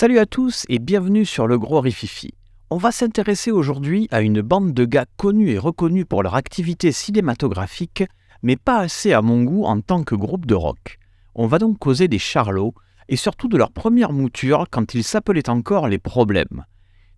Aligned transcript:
Salut 0.00 0.18
à 0.18 0.24
tous 0.24 0.64
et 0.70 0.78
bienvenue 0.78 1.26
sur 1.26 1.46
le 1.46 1.58
Gros 1.58 1.82
Rififi. 1.82 2.32
On 2.70 2.78
va 2.78 2.90
s'intéresser 2.90 3.50
aujourd'hui 3.50 4.08
à 4.10 4.22
une 4.22 4.40
bande 4.40 4.72
de 4.72 4.86
gars 4.86 5.04
connus 5.18 5.50
et 5.50 5.58
reconnus 5.58 6.06
pour 6.08 6.22
leur 6.22 6.36
activité 6.36 6.90
cinématographique, 6.90 8.04
mais 8.42 8.56
pas 8.56 8.78
assez 8.78 9.12
à 9.12 9.20
mon 9.20 9.42
goût 9.42 9.64
en 9.64 9.82
tant 9.82 10.02
que 10.02 10.14
groupe 10.14 10.46
de 10.46 10.54
rock. 10.54 10.98
On 11.34 11.46
va 11.46 11.58
donc 11.58 11.78
causer 11.78 12.08
des 12.08 12.18
charlots 12.18 12.72
et 13.10 13.16
surtout 13.16 13.46
de 13.46 13.58
leur 13.58 13.72
première 13.72 14.14
mouture 14.14 14.64
quand 14.70 14.94
ils 14.94 15.04
s'appelaient 15.04 15.50
encore 15.50 15.86
les 15.86 15.98
Problèmes. 15.98 16.64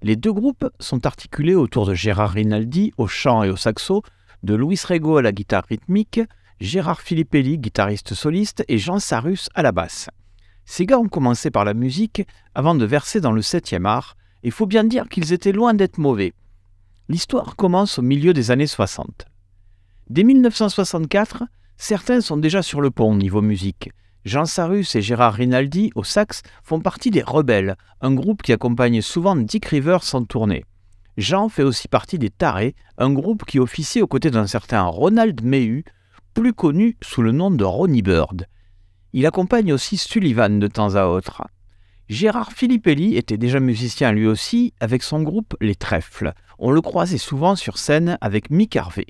Les 0.03 0.17
deux 0.17 0.33
groupes 0.33 0.69
sont 0.81 1.07
articulés 1.07 1.55
autour 1.55 1.87
de 1.87 1.95
Gérard 1.95 2.31
Rinaldi 2.31 2.91
au 2.97 3.07
chant 3.07 3.45
et 3.45 3.49
au 3.49 3.57
saxo, 3.57 4.03
de 4.43 4.57
Luis 4.57 4.81
Rego 4.85 5.19
à 5.19 5.23
la 5.23 5.31
guitare 5.31 5.67
rythmique, 5.69 6.21
Gérard 6.61 7.01
Filippelli, 7.01 7.59
guitariste 7.59 8.15
soliste, 8.15 8.65
et 8.67 8.79
Jean 8.79 8.99
Sarus 8.99 9.49
à 9.55 9.63
la 9.63 9.71
basse. 9.71 10.09
Ces 10.65 10.87
gars 10.87 10.99
ont 10.99 11.09
commencé 11.09 11.51
par 11.51 11.65
la 11.65 11.75
musique 11.75 12.27
avant 12.55 12.75
de 12.75 12.85
verser 12.85 13.21
dans 13.21 13.33
le 13.33 13.41
7e 13.41 13.85
art, 13.85 14.17
et 14.43 14.51
faut 14.51 14.67
bien 14.67 14.85
dire 14.85 15.09
qu'ils 15.09 15.33
étaient 15.33 15.53
loin 15.53 15.75
d'être 15.75 15.99
mauvais. 15.99 16.33
L'histoire 17.09 17.57
commence 17.57 17.99
au 17.99 18.03
milieu 18.03 18.33
des 18.33 18.51
années 18.51 18.67
60. 18.67 19.27
Dès 20.09 20.25
1964, 20.25 21.45
certains 21.77 22.21
sont 22.21 22.37
déjà 22.37 22.63
sur 22.63 22.81
le 22.81 22.91
pont 22.91 23.15
niveau 23.15 23.43
musique. 23.43 23.91
Jean 24.25 24.45
Sarus 24.45 24.95
et 24.95 25.03
Gérard 25.03 25.35
Rinaldi 25.35 25.91
au 25.97 26.05
sax 26.05 26.43
font 26.63 26.81
partie 26.81 27.11
des 27.11 27.23
Rebelles, 27.23 27.77
un 28.01 28.15
groupe 28.15 28.43
qui 28.43 28.53
accompagne 28.53 29.03
souvent 29.03 29.35
Dick 29.35 29.67
Rivers 29.67 30.15
en 30.15 30.25
tournée. 30.25 30.65
Jean 31.17 31.49
fait 31.49 31.65
aussi 31.65 31.89
partie 31.89 32.19
des 32.19 32.31
Tarés, 32.31 32.75
un 32.99 33.13
groupe 33.13 33.45
qui 33.45 33.59
officie 33.59 34.01
aux 34.01 34.07
côtés 34.07 34.31
d'un 34.31 34.47
certain 34.47 34.85
Ronald 34.85 35.43
Mehu, 35.43 35.85
plus 36.35 36.55
connu 36.55 36.97
sous 37.03 37.23
le 37.23 37.33
nom 37.33 37.51
de 37.51 37.65
Ronnie 37.65 38.03
Bird. 38.03 38.47
Il 39.15 39.27
accompagne 39.27 39.73
aussi 39.73 39.99
Sullivan 39.99 40.59
de 40.59 40.67
temps 40.67 40.95
à 40.95 41.05
autre. 41.05 41.43
Gérard 42.09 42.53
Filippelli 42.53 43.17
était 43.17 43.37
déjà 43.37 43.61
musicien 43.61 44.13
lui 44.13 44.27
aussi 44.27 44.73
avec 44.81 45.03
son 45.03 45.23
groupe 45.23 45.55
Les 45.61 45.75
Trèfles. 45.75 46.33
On 46.59 46.71
le 46.71 46.81
croisait 46.81 47.19
souvent 47.19 47.55
sur 47.55 47.79
scène 47.79 48.17
avec 48.21 48.51
Mick 48.51 48.75
Harvey. 48.77 49.07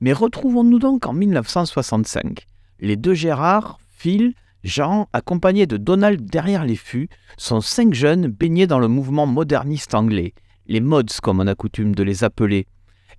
Mais 0.00 0.12
retrouvons-nous 0.12 0.80
donc 0.80 1.06
en 1.06 1.12
1965. 1.12 2.46
Les 2.80 2.96
deux 2.96 3.14
Gérard, 3.14 3.78
Phil, 3.96 4.34
Jean, 4.64 5.08
accompagnés 5.12 5.66
de 5.66 5.76
Donald 5.76 6.24
derrière 6.24 6.64
les 6.64 6.76
fûts, 6.76 7.08
sont 7.36 7.60
cinq 7.60 7.94
jeunes 7.94 8.26
baignés 8.26 8.66
dans 8.66 8.80
le 8.80 8.88
mouvement 8.88 9.26
moderniste 9.26 9.94
anglais, 9.94 10.34
les 10.66 10.80
mods 10.80 11.20
comme 11.22 11.40
on 11.40 11.46
a 11.46 11.54
coutume 11.54 11.94
de 11.94 12.02
les 12.02 12.24
appeler. 12.24 12.66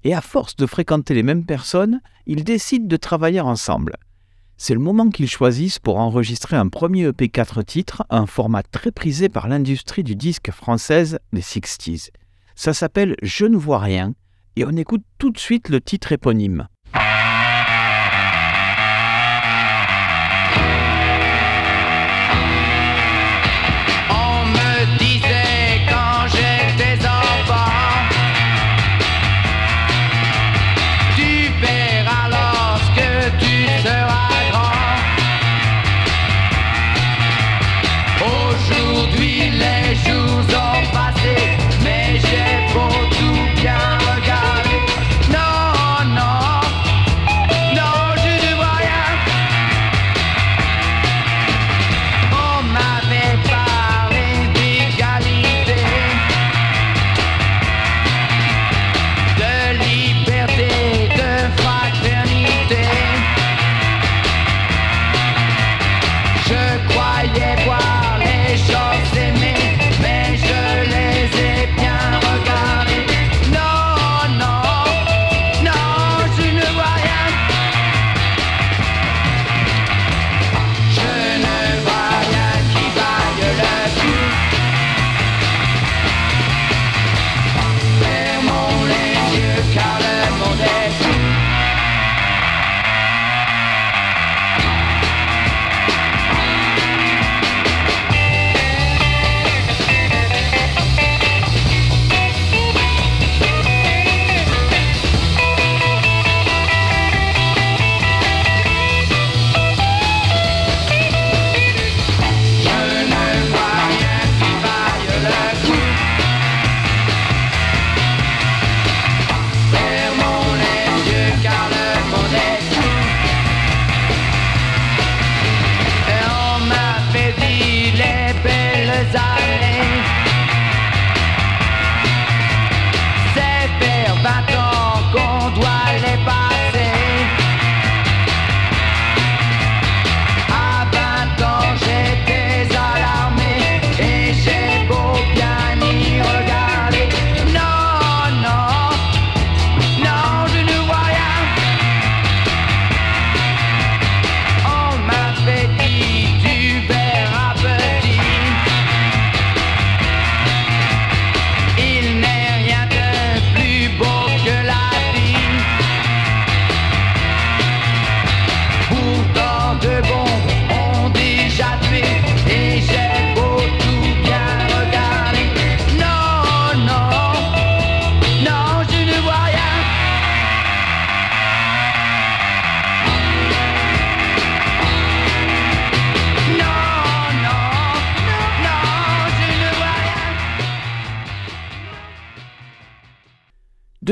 Et 0.04 0.14
à 0.14 0.22
force 0.22 0.58
de 0.58 0.66
fréquenter 0.66 1.14
les 1.14 1.24
mêmes 1.24 1.46
personnes, 1.46 2.02
ils 2.26 2.44
décident 2.44 2.88
de 2.88 2.98
travailler 2.98 3.40
ensemble. 3.40 3.96
C'est 4.58 4.74
le 4.74 4.80
moment 4.80 5.10
qu'ils 5.10 5.30
choisissent 5.30 5.80
pour 5.80 5.98
enregistrer 5.98 6.56
un 6.56 6.70
premier 6.70 7.08
EP 7.08 7.30
4 7.30 7.64
titres, 7.64 8.04
un 8.10 8.26
format 8.26 8.64
très 8.64 8.92
prisé 8.92 9.30
par 9.30 9.48
l'industrie 9.48 10.04
du 10.04 10.16
disque 10.16 10.52
française 10.52 11.20
des 11.34 11.42
60s. 11.42 12.10
Ça 12.56 12.74
s'appelle 12.74 13.16
Je 13.22 13.46
ne 13.46 13.58
vois 13.58 13.80
rien, 13.80 14.14
et 14.56 14.66
on 14.66 14.72
écoute 14.72 15.04
tout 15.18 15.32
de 15.32 15.40
suite 15.40 15.70
le 15.70 15.82
titre 15.82 16.12
éponyme. 16.12 16.68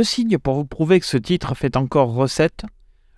Deux 0.01 0.05
signes 0.05 0.39
pour 0.39 0.55
vous 0.55 0.65
prouver 0.65 0.99
que 0.99 1.05
ce 1.05 1.17
titre 1.17 1.53
fait 1.53 1.77
encore 1.77 2.15
recette. 2.15 2.65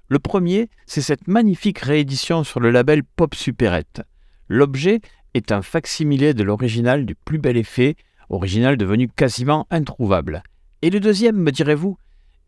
Le 0.09 0.19
premier, 0.19 0.69
c'est 0.85 0.99
cette 0.99 1.29
magnifique 1.29 1.79
réédition 1.79 2.43
sur 2.43 2.59
le 2.59 2.71
label 2.71 3.05
Pop 3.05 3.35
Superette. 3.35 4.01
L'objet 4.49 4.99
est 5.33 5.53
un 5.53 5.61
facsimilé 5.61 6.33
de 6.33 6.43
l'original 6.43 7.05
du 7.05 7.15
plus 7.15 7.37
bel 7.37 7.55
effet, 7.55 7.95
original 8.27 8.75
devenu 8.75 9.07
quasiment 9.07 9.65
introuvable. 9.71 10.43
Et 10.81 10.89
le 10.89 10.99
deuxième, 10.99 11.37
me 11.37 11.53
direz-vous? 11.53 11.97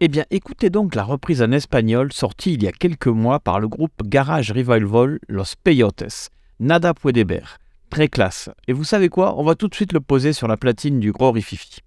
Eh 0.02 0.10
bien, 0.10 0.26
écoutez 0.32 0.70
donc 0.70 0.96
la 0.96 1.06
reprise 1.06 1.42
en 1.42 1.54
espagnol 1.54 2.12
sortie 2.12 2.56
il 2.56 2.64
y 2.64 2.68
a 2.68 2.74
quelques 2.74 3.08
mois 3.08 3.40
par 3.40 3.62
le 3.62 3.70
groupe 3.70 4.04
Garage 4.04 4.52
Revival 4.52 5.20
Los 5.30 5.56
Peyotes, 5.64 6.30
Nada 6.60 6.94
Puede 6.94 7.26
Ver. 7.26 7.58
Très 7.90 8.10
classe. 8.10 8.50
Et 8.68 8.74
vous 8.74 8.84
savez 8.84 9.08
quoi? 9.08 9.40
On 9.40 9.46
va 9.46 9.56
tout 9.56 9.70
de 9.70 9.76
suite 9.76 9.94
le 9.94 10.02
poser 10.02 10.34
sur 10.34 10.50
la 10.50 10.58
platine 10.58 11.00
du 11.00 11.14
gros 11.14 11.32
Rififi. 11.32 11.80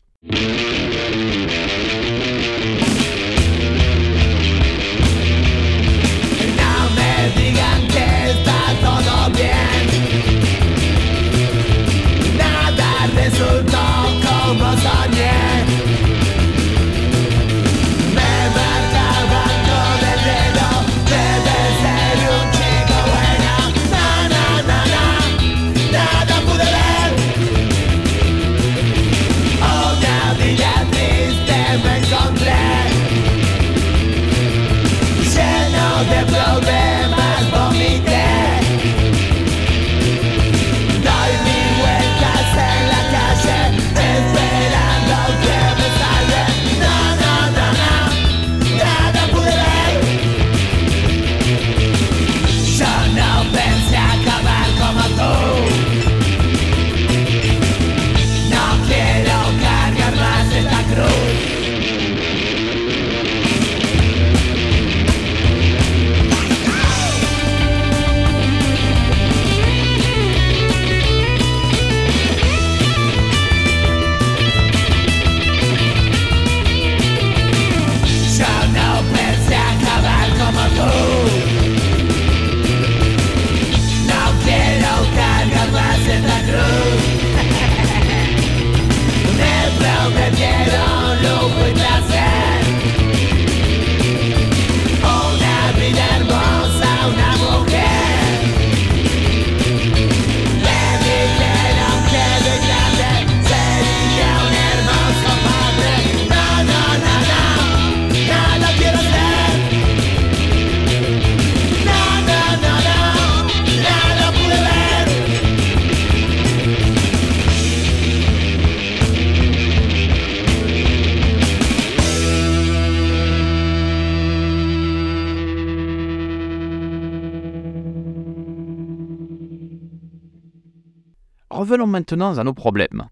Revenons 131.69 131.87
maintenant 131.87 132.39
à 132.39 132.45
nos 132.45 132.55
problèmes. 132.55 133.09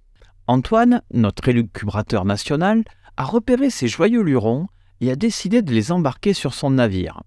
Antoine, 0.47 1.03
notre 1.13 1.47
élucubrateur 1.51 2.25
national, 2.25 2.85
a 3.19 3.25
repéré 3.25 3.69
ces 3.69 3.87
joyeux 3.87 4.23
lurons 4.23 4.67
et 5.03 5.11
a 5.11 5.15
décidé 5.15 5.61
de 5.61 5.75
les 5.75 5.93
embarquer 5.93 6.33
sur 6.33 6.55
son 6.55 6.71
navire. 6.71 7.21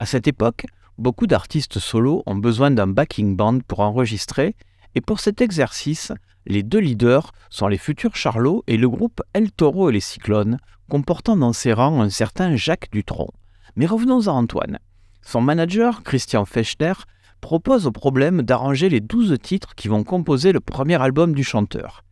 À 0.00 0.04
cette 0.04 0.28
époque, 0.28 0.66
beaucoup 0.98 1.26
d'artistes 1.26 1.78
solos 1.78 2.22
ont 2.26 2.34
besoin 2.34 2.70
d'un 2.70 2.88
backing 2.88 3.36
band 3.36 3.60
pour 3.60 3.80
enregistrer, 3.80 4.54
et 4.94 5.00
pour 5.00 5.20
cet 5.20 5.40
exercice, 5.40 6.12
les 6.44 6.62
deux 6.62 6.80
leaders 6.80 7.32
sont 7.48 7.68
les 7.68 7.78
futurs 7.78 8.14
Charlots 8.14 8.62
et 8.66 8.76
le 8.76 8.90
groupe 8.90 9.22
El 9.32 9.52
Toro 9.52 9.88
et 9.88 9.94
les 9.94 10.00
Cyclones, 10.00 10.58
comportant 10.90 11.38
dans 11.38 11.54
ses 11.54 11.72
rangs 11.72 12.02
un 12.02 12.10
certain 12.10 12.54
Jacques 12.54 12.90
Dutronc. 12.92 13.30
Mais 13.76 13.86
revenons 13.86 14.28
à 14.28 14.32
Antoine. 14.32 14.78
Son 15.22 15.40
manager, 15.40 16.02
Christian 16.02 16.44
Fechner, 16.44 16.92
propose 17.40 17.86
au 17.86 17.92
problème 17.92 18.42
d'arranger 18.42 18.88
les 18.88 19.00
12 19.00 19.36
titres 19.42 19.74
qui 19.74 19.88
vont 19.88 20.04
composer 20.04 20.52
le 20.52 20.60
premier 20.60 21.00
album 21.00 21.34
du 21.34 21.44
chanteur. 21.44 22.04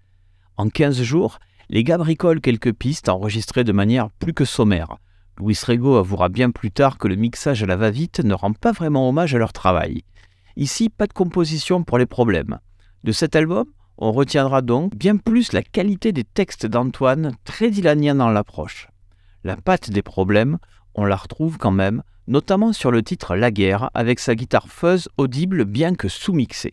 En 0.56 0.68
15 0.68 1.02
jours, 1.02 1.38
les 1.68 1.84
gars 1.84 1.98
bricolent 1.98 2.40
quelques 2.40 2.72
pistes 2.72 3.08
enregistrées 3.08 3.64
de 3.64 3.72
manière 3.72 4.10
plus 4.10 4.34
que 4.34 4.44
sommaire. 4.44 4.98
Louis 5.38 5.58
Rego 5.66 5.96
avouera 5.96 6.28
bien 6.28 6.50
plus 6.50 6.70
tard 6.70 6.98
que 6.98 7.08
le 7.08 7.16
mixage 7.16 7.62
à 7.62 7.66
la 7.66 7.76
va-vite 7.76 8.20
ne 8.20 8.34
rend 8.34 8.52
pas 8.52 8.72
vraiment 8.72 9.08
hommage 9.08 9.34
à 9.34 9.38
leur 9.38 9.52
travail. 9.52 10.02
Ici, 10.56 10.88
pas 10.88 11.06
de 11.06 11.12
composition 11.12 11.82
pour 11.82 11.98
les 11.98 12.06
problèmes. 12.06 12.60
De 13.02 13.10
cet 13.10 13.34
album, 13.34 13.64
on 13.98 14.12
retiendra 14.12 14.62
donc 14.62 14.94
bien 14.94 15.16
plus 15.16 15.52
la 15.52 15.62
qualité 15.62 16.12
des 16.12 16.24
textes 16.24 16.66
d'Antoine, 16.66 17.32
très 17.44 17.70
dylanien 17.70 18.14
dans 18.14 18.30
l'approche. 18.30 18.88
La 19.42 19.56
patte 19.56 19.90
des 19.90 20.02
problèmes, 20.02 20.58
on 20.94 21.04
la 21.04 21.16
retrouve 21.16 21.58
quand 21.58 21.72
même, 21.72 22.02
notamment 22.26 22.72
sur 22.72 22.90
le 22.90 23.02
titre 23.02 23.36
La 23.36 23.50
guerre, 23.50 23.90
avec 23.94 24.18
sa 24.18 24.34
guitare 24.34 24.68
fuzz 24.68 25.08
audible 25.16 25.64
bien 25.64 25.94
que 25.94 26.08
sous-mixée. 26.08 26.72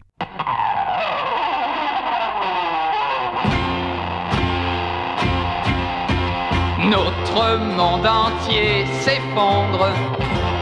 Notre 6.89 7.57
monde 7.57 8.05
entier 8.05 8.85
s'effondre, 8.99 9.87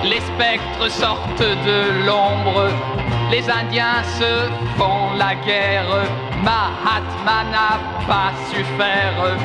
les 0.04 0.20
spectres 0.20 0.92
sortent 0.92 1.40
de 1.40 2.06
l'ombre, 2.06 2.70
les 3.32 3.50
Indiens 3.50 4.04
se 4.04 4.50
font 4.78 5.14
la 5.18 5.34
guerre, 5.46 5.88
Mahatma 6.44 7.44
n'a 7.52 7.80
pas 8.06 8.32
su 8.52 8.64
faire, 8.78 9.38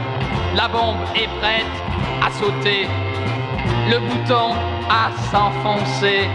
la 0.55 0.69
bombe 0.69 1.05
est 1.15 1.29
prête 1.41 1.75
à 2.23 2.31
sauter, 2.33 2.87
le 3.91 3.99
bouton 3.99 4.55
à 4.89 5.11
s'enfoncer, 5.31 6.29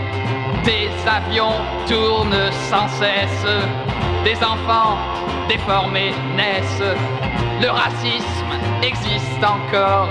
des 0.63 0.89
avions 1.07 1.59
tournent 1.87 2.51
sans 2.69 2.87
cesse, 2.87 3.45
des 4.23 4.37
enfants 4.43 4.97
déformés 5.47 6.13
naissent, 6.35 6.95
le 7.61 7.69
racisme 7.69 8.53
existe 8.83 9.43
encore 9.43 10.09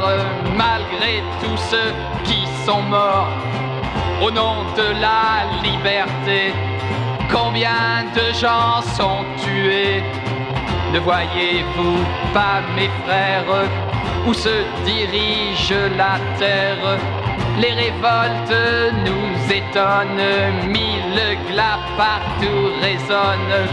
malgré 0.57 1.23
tous 1.40 1.57
ceux 1.71 1.92
qui 2.25 2.47
sont 2.66 2.83
morts. 2.83 3.28
Au 4.23 4.30
nom 4.30 4.64
de 4.76 5.00
la 5.00 5.47
liberté. 5.62 6.52
Combien 7.30 8.04
de 8.14 8.33
gens 8.33 8.83
sont 8.97 9.25
tués? 9.45 10.02
Ne 10.92 10.99
voyez-vous 10.99 11.99
pas 12.33 12.61
mes 12.75 12.90
frères 13.04 13.45
où 14.26 14.35
se 14.35 14.64
dirige 14.85 15.75
la 15.97 16.18
terre? 16.38 16.99
Les 17.61 17.73
révoltes 17.73 18.57
nous 19.07 19.52
étonnent, 19.52 20.68
mille 20.68 21.21
glas 21.50 21.80
partout 21.97 22.71
résonnent, 22.80 23.66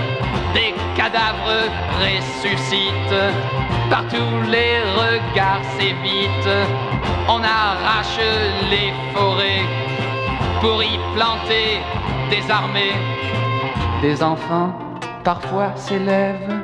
des 0.53 0.73
cadavres 0.95 1.69
ressuscitent, 1.99 3.33
partout 3.89 4.31
les 4.49 4.79
regards 4.95 5.63
s'évitent, 5.77 6.67
on 7.27 7.41
arrache 7.43 8.19
les 8.69 8.91
forêts 9.13 9.65
pour 10.61 10.81
y 10.81 10.97
planter 11.15 11.81
des 12.29 12.51
armées. 12.51 12.95
Des 14.01 14.23
enfants 14.23 14.73
parfois 15.23 15.71
s'élèvent, 15.75 16.61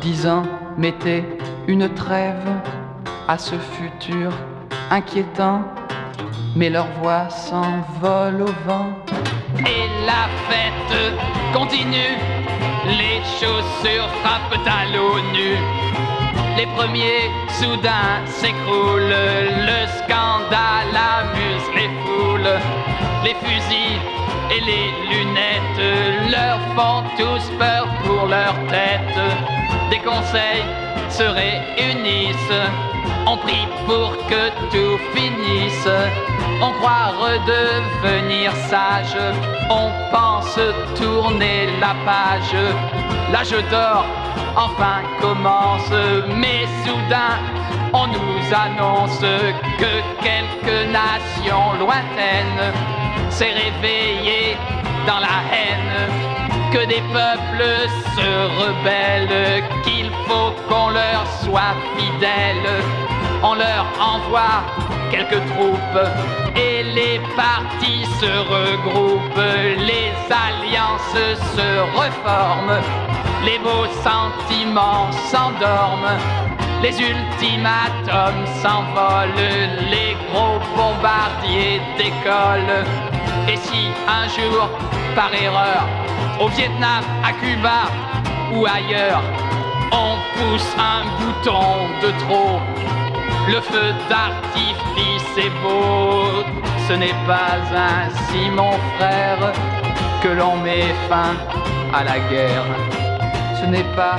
disant 0.00 0.42
mettez 0.76 1.24
une 1.68 1.88
trêve 1.94 2.48
à 3.28 3.38
ce 3.38 3.54
futur 3.56 4.32
inquiétant, 4.90 5.62
mais 6.56 6.70
leur 6.70 6.86
voix 7.00 7.28
s'envole 7.28 8.42
au 8.42 8.52
vent. 8.66 8.92
Et 9.58 9.86
la 10.06 10.28
fête 10.48 11.12
continue, 11.52 12.16
les 12.86 13.20
chaussures 13.38 14.08
frappent 14.22 14.66
à 14.66 14.86
l'ONU. 14.86 15.56
Les 16.56 16.66
premiers 16.76 17.30
soudain 17.48 18.24
s'écroulent, 18.26 19.14
le 19.70 19.86
scandale 19.98 20.96
amuse 21.18 21.68
les 21.74 21.90
foules, 22.02 22.58
les 23.24 23.34
fusils 23.34 24.00
et 24.50 24.60
les 24.60 24.86
lunettes 25.10 26.30
leur 26.30 26.58
font 26.74 27.02
tous 27.16 27.50
peur 27.58 27.86
pour 28.04 28.26
leur 28.26 28.54
tête. 28.68 29.18
Des 29.90 29.98
conseils 29.98 30.64
se 31.08 31.22
réunissent, 31.22 32.36
on 33.26 33.36
prie 33.36 33.66
pour 33.86 34.16
que 34.28 34.50
tout 34.70 34.98
finisse. 35.14 35.88
On 36.62 36.72
croit 36.72 37.12
redevenir 37.18 38.52
sage, 38.68 39.16
on 39.70 39.90
pense 40.10 40.58
tourner 40.94 41.68
la 41.80 41.94
page. 42.04 42.54
L'âge 43.32 43.54
d'or 43.70 44.04
enfin 44.56 45.02
commence, 45.20 45.90
mais 46.36 46.66
soudain 46.84 47.38
on 47.92 48.06
nous 48.06 48.54
annonce 48.54 49.20
que 49.20 50.22
quelques 50.22 50.90
nations 50.90 51.72
lointaines 51.78 52.72
s'est 53.30 53.52
réveillées 53.52 54.56
dans 55.06 55.18
la 55.18 55.42
haine, 55.52 56.12
que 56.72 56.86
des 56.86 57.02
peuples 57.12 57.88
se 58.14 58.30
rebellent, 58.60 59.64
qu'il 59.82 60.10
faut 60.26 60.52
qu'on 60.68 60.90
leur 60.90 61.26
soit 61.42 61.74
fidèle. 61.96 63.09
On 63.42 63.54
leur 63.54 63.86
envoie 63.98 64.62
quelques 65.10 65.42
troupes 65.52 66.06
et 66.56 66.82
les 66.82 67.20
partis 67.36 68.04
se 68.20 68.30
regroupent, 68.54 69.46
les 69.78 70.12
alliances 70.28 71.16
se 71.56 71.80
reforment, 71.96 72.80
les 73.44 73.58
beaux 73.58 73.88
sentiments 74.04 75.10
s'endorment. 75.30 76.18
Les 76.82 76.98
ultimatums 76.98 78.46
s'envolent, 78.62 79.36
les 79.90 80.16
gros 80.30 80.58
bombardiers 80.74 81.80
décollent. 81.98 82.84
Et 83.48 83.56
si 83.56 83.88
un 84.08 84.26
jour, 84.28 84.68
par 85.14 85.30
erreur, 85.34 85.86
au 86.40 86.48
Vietnam, 86.48 87.04
à 87.22 87.32
Cuba 87.32 87.82
ou 88.54 88.64
ailleurs, 88.64 89.22
on 89.92 90.16
pousse 90.38 90.74
un 90.78 91.04
bouton 91.18 91.88
de 92.02 92.10
trop, 92.24 92.60
le 93.48 93.60
feu 93.60 93.92
d'artifice 94.08 95.38
est 95.38 95.50
beau. 95.62 96.44
Ce 96.88 96.92
n'est 96.92 97.18
pas 97.26 97.58
ainsi, 97.74 98.50
mon 98.50 98.72
frère, 98.96 99.52
que 100.22 100.28
l'on 100.28 100.56
met 100.62 100.92
fin 101.08 101.34
à 101.92 102.04
la 102.04 102.18
guerre. 102.28 102.66
Ce 103.60 103.66
n'est 103.66 103.96
pas 103.96 104.16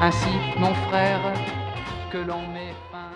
ainsi, 0.00 0.34
mon 0.58 0.74
frère, 0.88 1.20
que 2.10 2.18
l'on 2.18 2.42
met 2.52 2.72
fin. 2.90 3.10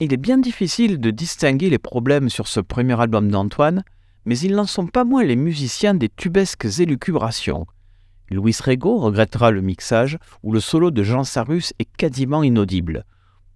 Il 0.00 0.12
est 0.12 0.18
bien 0.18 0.38
difficile 0.38 1.00
de 1.00 1.10
distinguer 1.10 1.70
les 1.70 1.78
problèmes 1.78 2.28
sur 2.28 2.48
ce 2.48 2.60
premier 2.60 3.00
album 3.00 3.30
d'Antoine, 3.30 3.84
mais 4.24 4.38
ils 4.38 4.54
n'en 4.54 4.66
sont 4.66 4.86
pas 4.86 5.04
moins 5.04 5.24
les 5.24 5.36
musiciens 5.36 5.94
des 5.94 6.08
tubesques 6.08 6.80
élucubrations. 6.80 7.66
Louis 8.30 8.56
Rego 8.58 8.98
regrettera 8.98 9.50
le 9.50 9.60
mixage 9.60 10.18
où 10.42 10.52
le 10.52 10.60
solo 10.60 10.90
de 10.90 11.02
Jean 11.02 11.24
Sarus 11.24 11.74
est 11.78 11.88
quasiment 11.96 12.42
inaudible. 12.42 13.04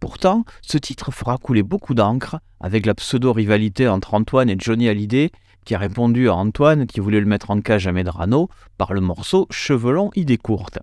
Pourtant, 0.01 0.45
ce 0.63 0.79
titre 0.79 1.11
fera 1.11 1.39
couler 1.39 1.63
beaucoup 1.63 1.95
d'encre 1.95 2.39
avec 2.61 2.87
la 2.87 2.95
pseudo-rivalité 2.95 3.89
entre 3.89 4.15
Antoine 4.15 4.49
et 4.49 4.57
Johnny 4.59 4.89
Hallyday 4.89 5.31
qui 5.65 5.75
a 5.75 5.79
répondu 5.79 6.29
à 6.29 6.35
Antoine 6.35 6.87
qui 6.87 7.01
voulait 7.01 7.21
le 7.21 7.27
mettre 7.27 7.51
en 7.51 7.61
cage 7.61 7.87
à 7.87 7.93
Medrano 7.93 8.49
par 8.79 8.95
le 8.95 9.01
morceau 9.01 9.47
Chevelon 9.51 10.11
idée 10.15 10.39
courte. 10.39 10.79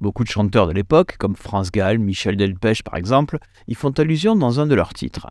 Beaucoup 0.00 0.22
de 0.22 0.28
chanteurs 0.28 0.68
de 0.68 0.72
l'époque, 0.72 1.16
comme 1.18 1.34
France 1.34 1.72
Gall, 1.72 1.98
Michel 1.98 2.36
Delpech 2.36 2.84
par 2.84 2.94
exemple, 2.94 3.38
y 3.66 3.74
font 3.74 3.90
allusion 3.90 4.36
dans 4.36 4.60
un 4.60 4.66
de 4.66 4.76
leurs 4.76 4.94
titres. 4.94 5.28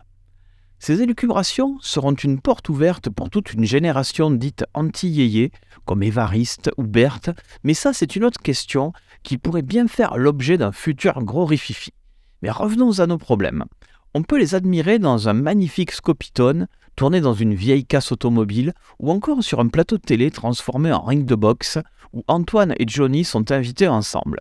Ces 0.80 1.02
élucubrations 1.02 1.78
seront 1.80 2.14
une 2.14 2.42
porte 2.42 2.68
ouverte 2.70 3.10
pour 3.10 3.30
toute 3.30 3.54
une 3.54 3.64
génération 3.64 4.30
dite 4.30 4.66
anti-yéyé, 4.74 5.52
comme 5.86 6.04
Évariste 6.04 6.70
ou 6.78 6.84
Berthe, 6.84 7.30
mais 7.64 7.74
ça 7.74 7.94
c'est 7.94 8.16
une 8.16 8.26
autre 8.26 8.42
question 8.42 8.92
qui 9.24 9.38
pourrait 9.38 9.62
bien 9.62 9.88
faire 9.88 10.18
l'objet 10.18 10.58
d'un 10.58 10.72
futur 10.72 11.24
gros 11.24 11.46
rififi. 11.46 11.94
Mais 12.42 12.50
revenons 12.50 13.00
à 13.00 13.08
nos 13.08 13.18
problèmes. 13.18 13.66
On 14.14 14.24
peut 14.24 14.40
les 14.40 14.56
admirer 14.56 15.00
dans 15.00 15.30
un 15.30 15.34
magnifique 15.34 15.92
scopitone 15.92 16.68
tourné 16.96 17.22
dans 17.22 17.34
une 17.34 17.54
vieille 17.54 17.86
casse 17.86 18.12
automobile 18.12 18.74
ou 19.00 19.12
encore 19.12 19.44
sur 19.44 19.60
un 19.60 19.68
plateau 19.68 19.98
de 19.98 20.02
télé 20.02 20.32
transformé 20.32 20.92
en 20.92 21.02
ring 21.02 21.26
de 21.26 21.36
boxe 21.36 21.78
où 22.14 22.24
Antoine 22.28 22.74
et 22.80 22.88
Johnny 22.88 23.24
sont 23.24 23.52
invités 23.52 23.88
ensemble. 23.88 24.40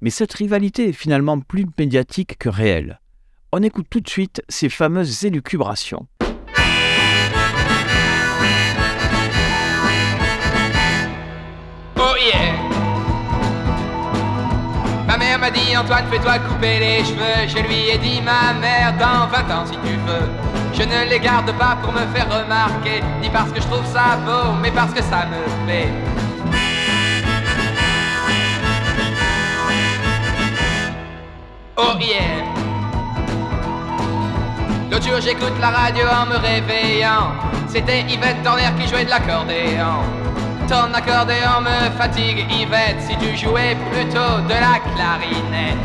Mais 0.00 0.10
cette 0.10 0.34
rivalité 0.34 0.90
est 0.90 0.92
finalement 0.92 1.40
plus 1.40 1.66
médiatique 1.78 2.36
que 2.38 2.48
réelle. 2.48 3.00
On 3.52 3.62
écoute 3.62 3.86
tout 3.88 4.00
de 4.00 4.08
suite 4.08 4.42
ces 4.48 4.68
fameuses 4.68 5.24
élucubrations. 5.24 6.06
Ma 15.46 15.80
Antoine 15.80 16.06
fais-toi 16.10 16.40
couper 16.40 16.80
les 16.80 17.04
cheveux. 17.04 17.46
Je 17.46 17.58
lui 17.58 17.90
ai 17.90 17.98
dit 17.98 18.20
ma 18.20 18.52
mère 18.58 18.92
dans 18.98 19.28
20 19.28 19.54
ans 19.54 19.64
si 19.64 19.74
tu 19.74 19.94
veux. 19.94 20.28
Je 20.72 20.82
ne 20.82 21.08
les 21.08 21.20
garde 21.20 21.52
pas 21.52 21.76
pour 21.80 21.92
me 21.92 22.00
faire 22.12 22.26
remarquer 22.26 23.00
Ni 23.22 23.30
parce 23.30 23.52
que 23.52 23.60
je 23.60 23.66
trouve 23.68 23.86
ça 23.86 24.16
beau 24.26 24.54
mais 24.60 24.72
parce 24.72 24.92
que 24.92 25.02
ça 25.02 25.24
me 25.26 25.64
plaît. 25.64 25.88
Oh 31.76 31.92
yeah. 32.00 32.42
L'autre 34.90 35.06
jour 35.06 35.20
j'écoute 35.20 35.60
la 35.60 35.70
radio 35.70 36.06
en 36.08 36.26
me 36.26 36.38
réveillant. 36.38 37.34
C'était 37.68 38.00
Yvette 38.08 38.42
Dorner 38.42 38.72
qui 38.80 38.88
jouait 38.88 39.04
de 39.04 39.10
l'accordéon 39.10 40.02
ton 40.68 40.92
accordéon 40.92 41.60
me 41.60 41.90
fatigue, 41.96 42.44
Yvette, 42.50 43.00
si 43.00 43.16
tu 43.16 43.36
jouais 43.36 43.76
plutôt 43.90 44.40
de 44.48 44.54
la 44.54 44.78
clarinette. 44.94 45.76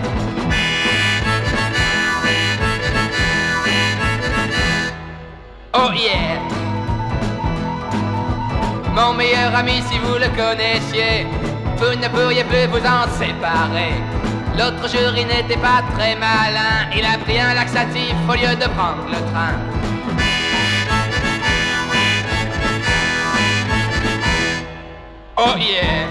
Oh 5.73 5.91
yeah! 5.93 6.39
Mon 8.93 9.13
meilleur 9.13 9.55
ami, 9.55 9.81
si 9.89 9.97
vous 9.99 10.15
le 10.15 10.27
connaissiez, 10.29 11.25
vous 11.77 11.95
ne 11.95 12.07
pourriez 12.09 12.43
plus 12.43 12.67
vous 12.67 12.85
en 12.85 13.07
séparer. 13.17 13.93
L'autre 14.57 14.89
jour, 14.89 15.13
il 15.15 15.27
n'était 15.27 15.61
pas 15.61 15.81
très 15.95 16.15
malin, 16.15 16.89
il 16.95 17.05
a 17.05 17.17
pris 17.19 17.39
un 17.39 17.53
laxatif 17.53 18.15
au 18.27 18.33
lieu 18.33 18.55
de 18.55 18.67
prendre 18.75 19.05
le 19.07 19.19
train. 19.31 20.00
Oh 25.43 25.55
yeah! 25.57 26.05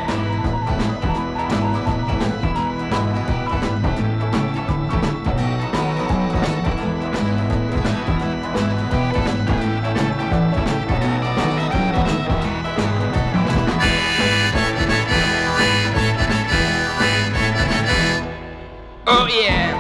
Oh 19.07 19.29
yeah! 19.29 19.77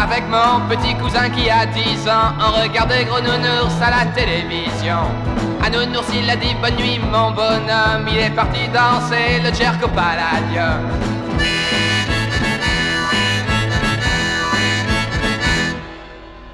Avec 0.00 0.24
mon 0.28 0.66
petit 0.68 0.96
cousin 0.96 1.30
qui 1.30 1.48
a 1.48 1.66
10 1.66 2.08
ans, 2.08 2.34
on 2.40 2.62
regardait 2.62 3.04
Gros 3.04 3.20
Nounours 3.20 3.80
à 3.80 3.90
la 3.90 4.06
télévision. 4.06 4.98
À 5.66 5.68
Nounours, 5.68 6.06
il 6.14 6.30
a 6.30 6.36
dit 6.36 6.54
bonne 6.62 6.76
nuit, 6.76 7.00
mon 7.00 7.32
bonhomme. 7.32 8.06
Il 8.06 8.18
est 8.18 8.30
parti 8.30 8.68
danser 8.68 9.40
le 9.42 9.52
Jerko 9.52 9.88
Palladium. 9.88 10.86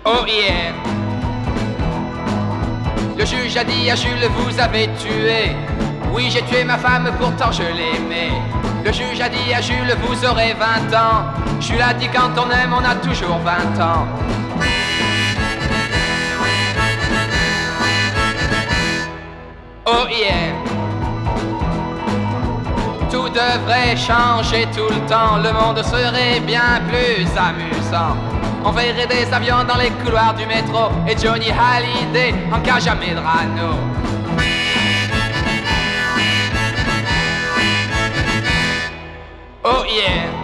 Oh! 0.06 0.24
Le 3.18 3.26
juge 3.26 3.54
a 3.58 3.64
dit 3.64 3.90
à 3.90 3.96
Jules, 3.96 4.30
vous 4.34 4.58
avez 4.58 4.88
tué. 4.98 5.56
Oui, 6.14 6.30
j'ai 6.30 6.42
tué 6.46 6.64
ma 6.64 6.78
femme, 6.78 7.10
pourtant 7.20 7.52
je 7.52 7.64
l'aimais. 7.64 8.32
Le 8.82 8.92
juge 8.94 9.20
a 9.20 9.28
dit 9.28 9.52
à 9.54 9.60
Jules, 9.60 9.94
vous 10.06 10.24
aurez 10.24 10.54
20 10.54 10.96
ans. 10.96 11.60
Jules 11.60 11.82
a 11.82 11.92
dit, 11.92 12.08
quand 12.08 12.30
on 12.38 12.50
aime, 12.50 12.72
on 12.72 12.82
a 12.82 12.94
toujours 12.94 13.38
20 13.44 13.78
ans. 13.82 14.06
Oh 19.94 20.06
yeah! 20.08 20.54
Tout 23.10 23.28
devrait 23.28 23.94
changer 23.94 24.66
tout 24.74 24.88
le 24.88 25.06
temps, 25.06 25.36
le 25.36 25.52
monde 25.52 25.82
serait 25.84 26.40
bien 26.40 26.80
plus 26.88 27.26
amusant. 27.36 28.16
On 28.64 28.70
verrait 28.70 29.06
des 29.06 29.30
avions 29.30 29.64
dans 29.64 29.76
les 29.76 29.90
couloirs 30.02 30.32
du 30.32 30.46
métro 30.46 30.88
et 31.06 31.14
Johnny 31.18 31.50
Hallyday 31.50 32.32
en 32.50 32.60
cage 32.60 32.86
à 32.86 32.94
Medrano. 32.94 33.76
Oh 39.62 39.84
yeah! 39.86 40.41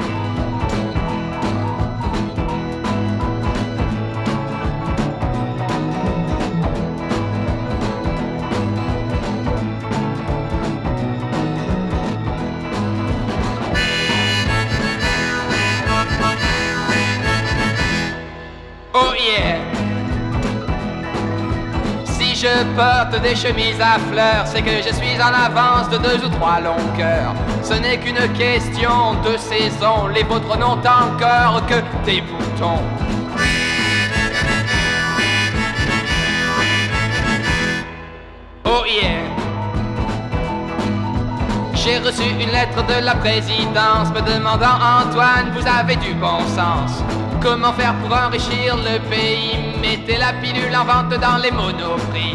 Porte 22.77 23.21
des 23.23 23.37
chemises 23.37 23.81
à 23.81 23.99
fleurs, 24.11 24.47
c'est 24.47 24.63
que 24.63 24.71
je 24.71 24.95
suis 24.95 25.21
en 25.21 25.33
avance 25.33 25.89
de 25.91 25.99
deux 25.99 26.25
ou 26.25 26.29
trois 26.29 26.61
longueurs. 26.61 27.35
Ce 27.63 27.75
n'est 27.75 27.99
qu'une 27.99 28.33
question 28.33 29.15
de 29.25 29.37
saison, 29.37 30.09
les 30.09 30.23
vôtres 30.23 30.57
n'ont 30.59 30.79
encore 30.79 31.63
que 31.67 31.83
des 32.05 32.21
boutons. 32.21 32.83
Oh 38.65 38.85
yeah! 38.87 39.28
J'ai 41.89 41.97
reçu 41.97 42.23
une 42.23 42.51
lettre 42.51 42.87
de 42.87 43.03
la 43.03 43.15
présidence 43.15 44.11
me 44.11 44.21
demandant 44.21 44.77
Antoine, 44.77 45.51
vous 45.59 45.67
avez 45.67 45.97
du 45.97 46.13
bon 46.13 46.39
sens. 46.49 47.03
Comment 47.41 47.73
faire 47.73 47.97
pour 48.01 48.15
enrichir 48.15 48.77
le 48.77 48.99
pays? 49.09 49.57
Mettez 49.81 50.19
la 50.19 50.35
pilule 50.35 50.77
en 50.77 50.85
vente 50.85 51.19
dans 51.19 51.39
les 51.39 51.51
monoprix. 51.51 52.35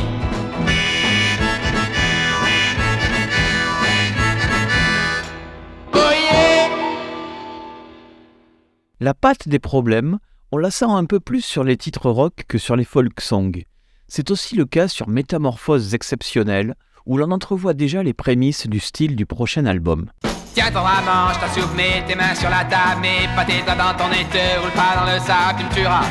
La 9.00 9.14
patte 9.14 9.48
des 9.48 9.60
problèmes, 9.60 10.18
on 10.52 10.58
la 10.58 10.72
sent 10.72 10.86
un 10.88 11.06
peu 11.06 11.20
plus 11.20 11.46
sur 11.46 11.64
les 11.64 11.78
titres 11.78 12.10
rock 12.10 12.46
que 12.48 12.58
sur 12.58 12.76
les 12.76 12.86
folk 12.86 13.22
songs. 13.22 13.62
C'est 14.08 14.32
aussi 14.32 14.56
le 14.56 14.66
cas 14.66 14.88
sur 14.88 15.08
Métamorphoses 15.08 15.94
exceptionnelles, 15.94 16.74
où 17.06 17.18
l'on 17.18 17.32
entrevoit 17.32 17.74
déjà 17.74 18.04
les 18.04 18.14
prémices 18.14 18.68
du 18.68 18.80
style 18.80 19.16
du 19.16 19.26
prochain 19.26 19.66
album. 19.66 20.08
Tiens 20.54 20.72
ton 20.72 20.84
manche, 20.84 21.40
ta 21.40 21.50
soupe, 21.50 21.74
mets 21.76 22.04
tes 22.08 22.16
mains 22.16 22.36
sur 22.36 22.50
la 22.50 22.64
table, 22.66 23.02
mets 23.02 23.28
pas 23.36 23.44
tes 23.44 23.62
doigts 23.64 23.76
dans 23.76 23.94
ton 23.98 24.12
été, 24.12 24.58
roule 24.62 24.72
pas 24.72 24.96
dans 24.96 25.12
le 25.12 25.20
sable, 25.20 25.60
tu 25.60 25.66
me 25.66 25.72
tueras. 25.72 26.06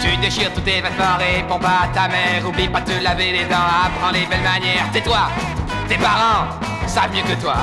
Tu 0.00 0.16
déchires 0.18 0.52
tous 0.52 0.60
tes 0.60 0.82
vêtements, 0.82 1.16
réponds 1.18 1.58
pas 1.58 1.84
à 1.84 1.88
ta 1.88 2.08
mère, 2.08 2.46
oublie 2.46 2.68
pas 2.68 2.80
de 2.82 2.92
te 2.92 3.02
laver 3.02 3.32
les 3.32 3.44
dents, 3.46 3.56
apprends 3.86 4.12
les 4.12 4.26
belles 4.26 4.42
manières, 4.42 4.90
tais-toi, 4.92 5.30
tes 5.88 5.96
parents 5.96 6.46
savent 6.86 7.12
mieux 7.14 7.22
que 7.22 7.40
toi. 7.40 7.56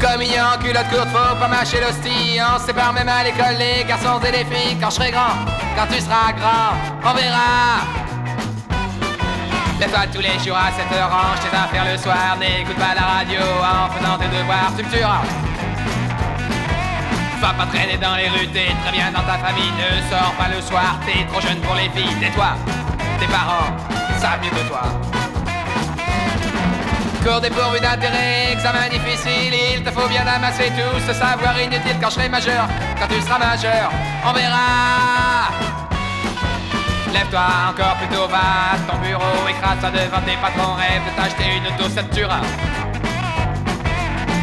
Communion, 0.00 0.58
culotte 0.60 0.90
courte, 0.90 1.08
faut 1.14 1.36
pas 1.38 1.46
mâcher 1.46 1.80
l'hostie, 1.80 2.40
on 2.42 2.58
sépare 2.58 2.92
même 2.92 3.08
à 3.08 3.22
l'école, 3.22 3.56
les 3.56 3.84
garçons 3.84 4.18
et 4.26 4.32
les 4.32 4.44
filles, 4.44 4.76
quand 4.80 4.90
je 4.90 4.96
serai 4.96 5.12
grand, 5.12 5.38
quand 5.76 5.86
tu 5.94 6.00
seras 6.00 6.32
grand, 6.32 6.74
on 7.08 7.14
verra. 7.14 8.02
Lève-toi 9.80 10.06
tous 10.12 10.20
les 10.20 10.38
jours 10.44 10.56
à 10.56 10.70
7h, 10.70 11.10
range 11.10 11.40
tes 11.40 11.56
affaires 11.56 11.84
le 11.90 11.98
soir, 11.98 12.36
n'écoute 12.38 12.76
pas 12.76 12.94
la 12.94 13.06
radio 13.18 13.40
en 13.40 13.90
faisant 13.90 14.18
tes 14.18 14.28
devoirs, 14.28 14.72
tueras. 14.90 15.22
Va 17.40 17.52
pas 17.54 17.66
traîner 17.66 17.96
dans 17.96 18.14
les 18.14 18.28
rues, 18.28 18.48
t'es 18.48 18.70
très 18.82 18.92
bien 18.92 19.10
dans 19.10 19.22
ta 19.22 19.38
famille, 19.38 19.72
ne 19.76 20.08
sors 20.08 20.32
pas 20.38 20.48
le 20.54 20.60
soir, 20.62 20.98
t'es 21.04 21.24
trop 21.26 21.40
jeune 21.40 21.60
pour 21.60 21.74
les 21.74 21.88
filles, 21.90 22.14
tais-toi, 22.20 22.54
tes 23.18 23.26
parents 23.26 23.74
savent 24.20 24.40
mieux 24.42 24.50
que 24.50 24.68
toi. 24.68 24.82
Cours 27.24 27.40
dépourvu 27.40 27.80
d'intérêt, 27.80 28.52
examen 28.52 28.88
difficile, 28.88 29.54
il 29.74 29.82
te 29.82 29.90
faut 29.90 30.08
bien 30.08 30.26
amasser 30.26 30.70
tout 30.70 31.00
ce 31.06 31.12
savoir 31.12 31.60
inutile 31.60 31.96
quand 32.00 32.10
je 32.10 32.14
serai 32.14 32.28
majeur, 32.28 32.68
quand 33.00 33.08
tu 33.08 33.20
seras 33.20 33.38
majeur, 33.38 33.90
on 34.24 34.32
verra. 34.32 35.91
Lève-toi 37.12 37.40
encore 37.70 37.96
plus 37.96 38.08
tôt, 38.08 38.26
va 38.26 38.76
ton 38.88 38.98
bureau, 38.98 39.48
écrase-toi 39.48 39.90
devant 39.90 40.22
tes 40.22 40.36
patrons, 40.36 40.74
rêve 40.74 41.02
de 41.04 41.12
t'acheter 41.16 41.56
une 41.56 41.66
auto, 41.66 41.88
ça. 41.90 42.02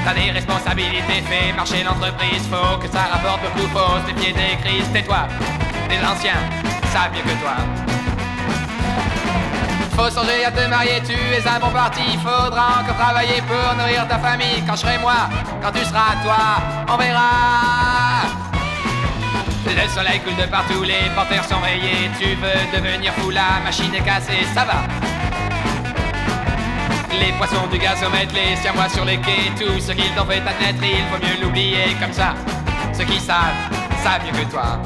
T'as 0.06 0.14
des 0.14 0.32
responsabilités, 0.32 1.22
fais 1.28 1.52
marcher 1.54 1.84
l'entreprise, 1.84 2.48
faut 2.50 2.78
que 2.78 2.88
ça 2.88 3.10
rapporte 3.12 3.42
beaucoup, 3.42 3.68
pose 3.70 4.05
des 4.08 4.14
pieds 4.14 4.34
des 4.34 4.58
crises, 4.64 4.90
tais-toi, 4.94 5.27
les 5.90 5.98
anciens 5.98 6.42
savent 6.94 7.12
mieux 7.14 7.22
que 7.22 7.40
toi. 7.42 7.58
Faut 9.96 10.10
songer 10.10 10.46
à 10.46 10.51
te 10.51 10.68
marier, 10.70 11.01
tu 11.05 11.14
es 11.14 11.48
un 11.48 11.60
bon 11.60 11.72
parti, 11.72 12.18
faudra 12.24 12.82
encore 12.82 12.96
travailler 12.96 13.42
pour 13.48 13.75
nourrir 13.77 14.08
ta 14.08 14.18
famille, 14.20 14.64
quand 14.66 14.75
je 14.75 14.82
serai 14.82 14.98
moi, 15.00 15.27
quand 15.62 15.72
tu 15.72 15.84
seras 15.86 16.16
toi, 16.24 16.38
on 16.88 16.98
verra. 16.98 18.39
Le 19.70 19.88
soleil 19.88 20.20
coule 20.22 20.36
de 20.36 20.50
partout, 20.50 20.84
les 20.84 21.10
porteurs 21.16 21.46
sont 21.46 21.60
rayés. 21.60 22.10
Tu 22.20 22.36
veux 22.36 22.77
devenir 22.77 23.14
fou, 23.14 23.29
la 23.29 23.60
machine 23.64 23.94
est 23.94 24.01
cassée, 24.01 24.46
ça 24.53 24.66
va. 24.66 24.82
Les 27.20 27.32
poissons 27.34 27.68
du 27.72 27.77
gazomètre, 27.77 28.34
les 28.34 28.55
siamois 28.58 28.90
sur 28.90 29.05
les 29.05 29.18
quais, 29.18 29.51
tout 29.58 29.79
ce 29.79 29.92
qu'ils 29.92 30.14
t'ont 30.16 30.25
fait 30.25 30.38
admettre, 30.38 30.84
il 30.84 31.05
vaut 31.12 31.24
mieux 31.24 31.42
l'oublier 31.42 31.96
comme 32.01 32.14
ça. 32.14 32.34
Ceux 32.94 33.05
qui 33.05 33.20
savent, 33.20 33.70
savent 34.03 34.25
mieux 34.25 34.44
que 34.44 34.51
toi. 34.51 34.79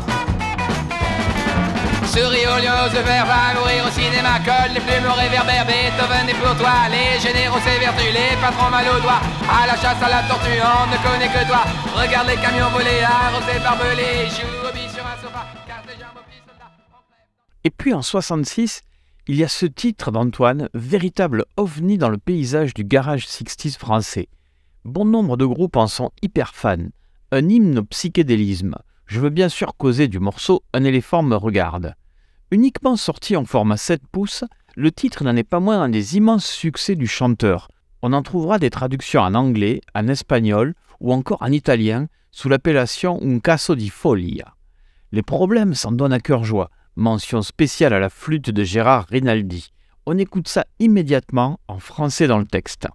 Souris 2.05 2.45
au 2.45 2.57
lieu 2.57 2.89
de 2.93 3.01
verre, 3.03 3.25
va 3.25 3.53
mourir 3.57 3.85
au 3.87 3.91
cinéma, 3.91 4.39
colle 4.43 4.73
les 4.73 4.81
plumes 4.81 5.07
au 5.09 5.13
réverbère, 5.13 5.65
Beethoven 5.65 6.29
est 6.29 6.39
pour 6.39 6.55
toi, 6.57 6.87
les 6.91 7.19
généraux 7.19 7.59
c'est 7.63 7.79
vertu, 7.79 8.11
les 8.11 8.35
patrons 8.41 8.69
mal 8.69 8.85
au 8.87 8.99
doigt, 9.01 9.21
à 9.49 9.67
la 9.67 9.75
chasse 9.75 10.01
à 10.01 10.09
la 10.09 10.23
tortue, 10.27 10.59
on 10.59 10.87
ne 10.91 10.97
connaît 11.01 11.31
que 11.31 11.47
toi, 11.47 11.63
regarde 11.95 12.27
les 12.27 12.35
camions 12.35 12.69
volés, 12.69 13.03
arrosés 13.03 13.59
barbelés, 13.63 14.29
joue 14.29 14.67
au 14.67 14.71
sur 14.93 15.05
un 15.05 15.17
sofa, 15.21 15.47
casse 15.65 15.85
les 15.87 15.99
jambes 15.99 16.17
aux. 16.17 16.23
Et 17.63 17.69
puis 17.69 17.93
en 17.93 18.01
66, 18.01 18.81
il 19.27 19.35
y 19.37 19.43
a 19.43 19.47
ce 19.47 19.65
titre 19.65 20.11
d'Antoine, 20.11 20.69
véritable 20.73 21.45
ovni 21.55 21.97
dans 21.97 22.09
le 22.09 22.17
paysage 22.17 22.73
du 22.73 22.83
garage 22.83 23.25
60s 23.25 23.77
français. 23.77 24.27
Bon 24.83 25.05
nombre 25.05 25.37
de 25.37 25.45
groupes 25.45 25.77
en 25.77 25.87
sont 25.87 26.11
hyper 26.21 26.53
fans. 26.53 26.89
Un 27.31 27.47
hymne 27.47 27.79
au 27.79 27.83
psychédélisme. 27.83 28.75
Je 29.05 29.19
veux 29.19 29.29
bien 29.29 29.49
sûr 29.49 29.75
causer 29.77 30.07
du 30.07 30.19
morceau 30.19 30.63
Un 30.73 30.83
éléphant 30.83 31.23
me 31.23 31.35
regarde. 31.35 31.95
Uniquement 32.51 32.95
sorti 32.95 33.35
en 33.35 33.45
format 33.45 33.77
7 33.77 34.01
pouces, 34.11 34.43
le 34.75 34.91
titre 34.91 35.23
n'en 35.23 35.35
est 35.35 35.43
pas 35.43 35.59
moins 35.59 35.81
un 35.81 35.89
des 35.89 36.17
immenses 36.17 36.45
succès 36.45 36.95
du 36.95 37.07
chanteur. 37.07 37.67
On 38.01 38.13
en 38.13 38.21
trouvera 38.23 38.59
des 38.59 38.69
traductions 38.69 39.21
en 39.21 39.33
anglais, 39.33 39.81
en 39.95 40.07
espagnol 40.07 40.73
ou 40.99 41.13
encore 41.13 41.41
en 41.41 41.51
italien 41.51 42.07
sous 42.31 42.49
l'appellation 42.49 43.19
Un 43.21 43.39
caso 43.39 43.75
di 43.75 43.89
follia. 43.89 44.55
Les 45.11 45.21
problèmes 45.21 45.75
s'en 45.75 45.91
donnent 45.91 46.13
à 46.13 46.19
cœur 46.19 46.43
joie. 46.43 46.69
Mention 46.95 47.41
spéciale 47.41 47.93
à 47.93 47.99
la 47.99 48.09
flûte 48.09 48.49
de 48.49 48.63
Gérard 48.63 49.07
Rinaldi. 49.09 49.71
On 50.05 50.17
écoute 50.17 50.47
ça 50.47 50.65
immédiatement 50.79 51.59
en 51.67 51.79
français 51.79 52.27
dans 52.27 52.39
le 52.39 52.45
texte. 52.45 52.87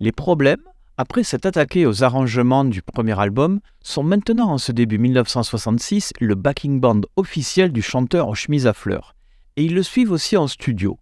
Les 0.00 0.12
problèmes, 0.12 0.60
après 0.98 1.24
s'être 1.24 1.46
attaqués 1.46 1.86
aux 1.86 2.04
arrangements 2.04 2.64
du 2.64 2.82
premier 2.82 3.18
album, 3.18 3.60
sont 3.82 4.02
maintenant 4.02 4.50
en 4.50 4.58
ce 4.58 4.70
début 4.70 4.98
1966 4.98 6.12
le 6.20 6.34
backing 6.34 6.78
band 6.78 7.00
officiel 7.16 7.72
du 7.72 7.80
chanteur 7.80 8.28
aux 8.28 8.34
chemises 8.34 8.66
à 8.66 8.74
fleurs. 8.74 9.16
Et 9.56 9.64
ils 9.64 9.74
le 9.74 9.82
suivent 9.82 10.12
aussi 10.12 10.36
en 10.36 10.46
studio. 10.46 10.98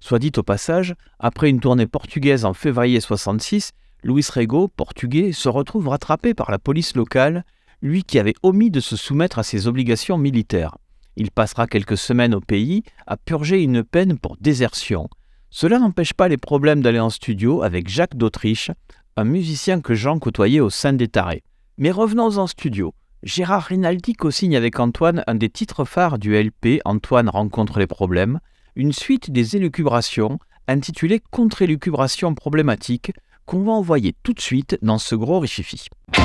Soit 0.00 0.18
dit 0.18 0.32
au 0.36 0.42
passage, 0.42 0.94
après 1.18 1.50
une 1.50 1.60
tournée 1.60 1.86
portugaise 1.86 2.44
en 2.44 2.54
février 2.54 3.00
66, 3.00 3.72
Luis 4.02 4.26
Rego, 4.34 4.68
portugais, 4.68 5.32
se 5.32 5.48
retrouve 5.48 5.88
rattrapé 5.88 6.32
par 6.34 6.50
la 6.50 6.58
police 6.58 6.96
locale, 6.96 7.44
lui 7.82 8.02
qui 8.02 8.18
avait 8.18 8.34
omis 8.42 8.70
de 8.70 8.80
se 8.80 8.96
soumettre 8.96 9.38
à 9.38 9.42
ses 9.42 9.66
obligations 9.66 10.18
militaires. 10.18 10.76
Il 11.16 11.30
passera 11.30 11.66
quelques 11.66 11.98
semaines 11.98 12.34
au 12.34 12.40
pays 12.40 12.82
à 13.06 13.16
purger 13.16 13.62
une 13.62 13.84
peine 13.84 14.18
pour 14.18 14.36
désertion. 14.40 15.08
Cela 15.50 15.78
n'empêche 15.78 16.14
pas 16.14 16.28
les 16.28 16.36
problèmes 16.38 16.80
d'aller 16.80 17.00
en 17.00 17.10
studio 17.10 17.62
avec 17.62 17.88
Jacques 17.88 18.16
d'Autriche, 18.16 18.70
un 19.16 19.24
musicien 19.24 19.80
que 19.80 19.94
Jean 19.94 20.18
côtoyait 20.18 20.60
au 20.60 20.70
sein 20.70 20.92
des 20.92 21.08
Tarés. 21.08 21.42
Mais 21.76 21.90
revenons 21.90 22.38
en 22.38 22.46
studio. 22.46 22.94
Gérard 23.22 23.64
Rinaldi 23.64 24.14
co-signe 24.14 24.56
avec 24.56 24.80
Antoine 24.80 25.24
un 25.26 25.34
des 25.34 25.50
titres 25.50 25.84
phares 25.84 26.18
du 26.18 26.40
LP 26.40 26.80
Antoine 26.86 27.28
rencontre 27.28 27.78
les 27.78 27.86
problèmes, 27.86 28.40
une 28.80 28.92
suite 28.94 29.30
des 29.30 29.56
élucubrations 29.56 30.38
intitulée 30.66 31.20
Contre-élucubration 31.30 32.34
problématique 32.34 33.12
qu'on 33.44 33.62
va 33.62 33.72
envoyer 33.72 34.14
tout 34.22 34.32
de 34.32 34.40
suite 34.40 34.78
dans 34.80 34.96
ce 34.96 35.14
gros 35.14 35.38
rififi. 35.38 35.88
Ta 36.14 36.22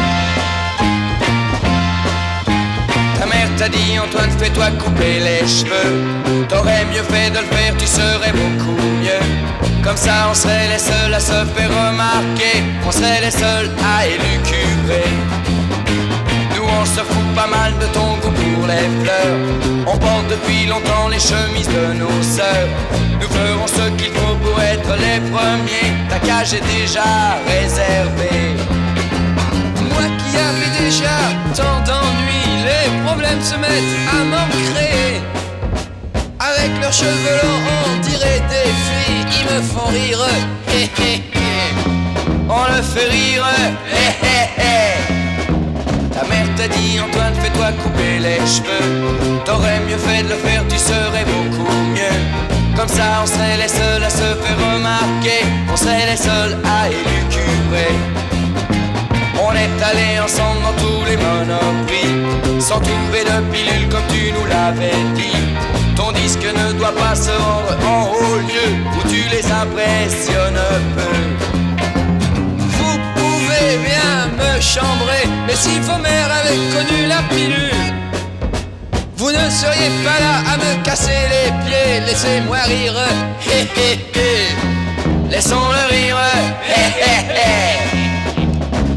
mère 3.25 3.53
t'a 3.57 3.67
dit 3.67 3.99
Antoine 3.99 4.31
fais-toi 4.31 4.71
couper 4.71 5.19
les 5.19 5.45
cheveux. 5.45 6.45
T'aurais 6.47 6.85
mieux 6.85 7.03
fait 7.03 7.29
de 7.31 7.39
le 7.39 7.45
faire, 7.45 7.75
tu 7.75 7.85
serais 7.85 8.31
beaucoup 8.31 8.81
mieux. 9.01 9.19
Comme 9.83 9.97
ça 9.97 10.29
on 10.31 10.33
serait 10.33 10.69
les 10.69 10.79
seuls 10.79 11.13
à 11.13 11.19
se 11.19 11.43
faire 11.53 11.69
remarquer. 11.69 12.63
On 12.87 12.91
serait 12.91 13.19
les 13.19 13.31
seuls 13.31 13.69
à 13.83 14.07
élucubrer. 14.07 15.03
Nous 16.55 16.63
on 16.63 16.85
se 16.85 17.01
fout 17.01 17.35
pas 17.35 17.47
mal 17.47 17.77
de 17.79 17.87
ton 17.87 18.15
les 18.67 18.87
On 19.87 19.97
porte 19.97 20.27
depuis 20.29 20.65
longtemps 20.67 21.07
les 21.09 21.19
chemises 21.19 21.67
de 21.67 21.93
nos 21.93 22.21
sœurs 22.21 22.69
Nous 23.21 23.27
ferons 23.27 23.67
ce 23.67 23.89
qu'il 23.97 24.11
faut 24.13 24.35
pour 24.43 24.61
être 24.61 24.93
les 25.05 25.19
premiers 25.31 25.91
Ta 26.09 26.19
cage 26.19 26.53
est 26.53 26.65
déjà 26.79 27.37
réservée 27.47 28.55
moi 29.95 30.03
qui 30.19 30.37
avais 30.37 30.71
déjà 30.83 31.17
tant 31.55 31.79
d'ennuis, 31.87 32.65
les 32.69 32.87
problèmes 33.05 33.41
se 33.41 33.55
mettent 33.55 33.95
à 34.11 34.23
m'ancrer. 34.31 35.21
Avec 36.39 36.71
leurs 36.81 36.91
cheveux 36.91 37.39
longs, 37.43 37.71
on 37.87 38.01
dirait 38.01 38.41
des 38.49 38.69
filles, 38.85 39.25
ils 39.39 39.55
me 39.55 39.61
font 39.61 39.87
rire. 39.87 40.25
Hé 40.69 40.83
hé 41.01 41.23
hé. 41.33 41.55
On 42.49 42.75
le 42.75 42.81
fait 42.81 43.09
rire. 43.09 43.45
Hé 43.91 44.05
hé 44.25 44.61
hé. 44.61 45.24
Ta 46.15 46.23
mère 46.27 46.47
t'a 46.55 46.67
dit 46.67 46.99
Antoine 46.99 47.35
fais-toi 47.35 47.71
couper 47.83 48.17
les 48.19 48.39
cheveux. 48.53 48.87
T'aurais 49.45 49.79
mieux 49.87 49.97
fait 49.97 50.23
de 50.23 50.29
le 50.29 50.35
faire, 50.35 50.63
tu 50.67 50.77
serais 50.77 51.25
beaucoup 51.25 51.71
mieux. 51.93 52.19
Comme 52.75 52.87
ça 52.87 53.21
on 53.21 53.27
serait 53.27 53.57
les 53.57 53.67
seuls 53.67 54.03
à 54.03 54.09
se 54.09 54.27
faire 54.41 54.59
remarquer. 54.73 55.41
On 55.71 55.77
serait 55.77 56.07
les 56.09 56.17
seuls 56.17 56.57
à 56.65 56.87
élucubrer 56.87 57.93
on 59.47 59.51
est 59.53 59.83
allé 59.83 60.19
ensemble 60.19 60.61
dans 60.63 60.73
tous 60.83 61.05
les 61.05 61.17
monoprix. 61.17 62.59
Sans 62.59 62.79
trouver 62.79 63.23
de 63.23 63.37
pilule 63.51 63.87
comme 63.89 64.07
tu 64.09 64.31
nous 64.31 64.45
l'avais 64.45 64.97
dit. 65.13 65.37
Ton 65.95 66.11
disque 66.11 66.45
ne 66.45 66.73
doit 66.73 66.95
pas 66.95 67.15
se 67.15 67.31
rendre 67.31 67.77
en 67.87 68.11
haut 68.11 68.37
lieu 68.37 68.67
Où 68.97 69.07
tu 69.07 69.21
les 69.29 69.45
impressionnes 69.51 70.59
peu 70.95 71.54
Mais 74.55 75.55
si 75.55 75.79
vos 75.81 75.97
mères 75.97 76.31
avaient 76.31 76.55
connu 76.73 77.07
la 77.07 77.21
pilule 77.23 77.75
vous 79.17 79.29
ne 79.29 79.49
seriez 79.49 79.89
pas 80.03 80.19
là 80.19 80.53
à 80.53 80.57
me 80.57 80.83
casser 80.83 81.11
les 81.33 81.51
pieds, 81.65 81.99
laissez-moi 82.05 82.59
rire, 82.67 82.93
hé 83.47 83.67
hé 83.75 83.99
hé, 84.13 85.29
laissons-le 85.29 85.95
rire, 85.95 86.17
hé 86.69 86.83
hé 87.01 87.15
hé. 87.31 87.75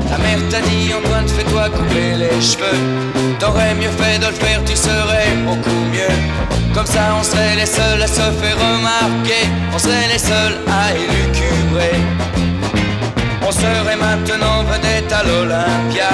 Ta 0.09 0.19
mère 0.19 0.39
t'a 0.51 0.61
dit 0.61 0.93
Antoine 0.95 1.29
fais-toi 1.29 1.71
couper 1.71 2.15
les 2.17 2.41
cheveux. 2.41 2.79
T'aurais 3.41 3.75
mieux 3.75 3.91
fait 3.91 4.19
de 4.19 4.27
le 4.27 4.33
faire 4.33 4.63
tu 4.65 4.77
serais 4.77 5.31
beaucoup 5.45 5.83
mieux. 5.93 6.15
Comme 6.75 6.87
ça 6.87 7.17
on 7.19 7.23
serait 7.23 7.57
les 7.57 7.67
seuls 7.67 8.03
à 8.03 8.07
se 8.07 8.27
faire 8.41 8.57
remarquer. 8.57 9.49
On 9.75 9.79
serait 9.79 10.09
les 10.13 10.19
seuls 10.19 10.59
à 10.69 10.93
élucubrer 10.95 11.99
On 13.49 13.51
serait 13.51 13.97
maintenant 13.97 14.63
vedette 14.65 15.11
à 15.11 15.23
l'Olympia. 15.23 16.11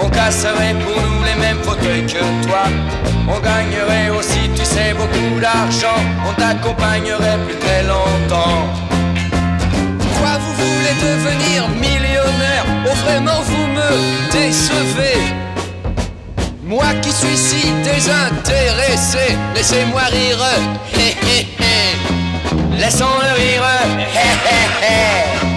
On 0.00 0.08
casserait 0.08 0.76
pour 0.84 1.02
nous 1.02 1.24
les 1.24 1.34
mêmes 1.34 1.60
fauteuils 1.64 2.06
que 2.06 2.46
toi. 2.46 2.62
On 3.26 3.40
gagnerait 3.40 4.10
aussi 4.16 4.48
tu 4.54 4.64
sais 4.64 4.94
beaucoup 4.94 5.40
d'argent. 5.40 6.00
On 6.28 6.32
t'accompagnerait 6.40 7.38
plus 7.44 7.56
très 7.56 7.82
longtemps. 7.82 8.68
Quoi 10.20 10.38
vous 10.38 10.54
voulez 10.62 10.94
devenir 11.02 11.68
millionnaire? 11.70 12.64
Oh 12.86 12.94
vraiment 13.04 13.40
vous 13.42 13.66
me 13.66 14.30
décevez. 14.30 15.22
Moi 16.62 16.86
qui 17.02 17.10
suis 17.10 17.36
si 17.36 17.72
désintéressé 17.82 19.36
Laissez-moi 19.56 20.02
rire. 20.02 20.38
Hé 20.94 21.16
hé 21.26 21.48
hé 21.58 22.78
Laissons-le 22.78 23.32
rire. 23.34 23.64
Hé 24.14 24.28
hé 24.46 24.86
hé 24.86 25.49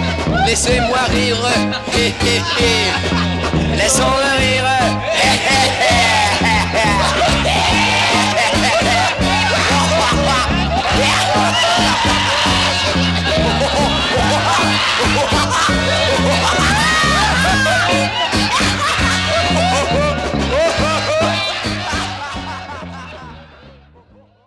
Laissez-moi 0.46 0.98
rire. 1.10 1.36
Laissons-le 3.76 4.38
rire. 4.38 4.64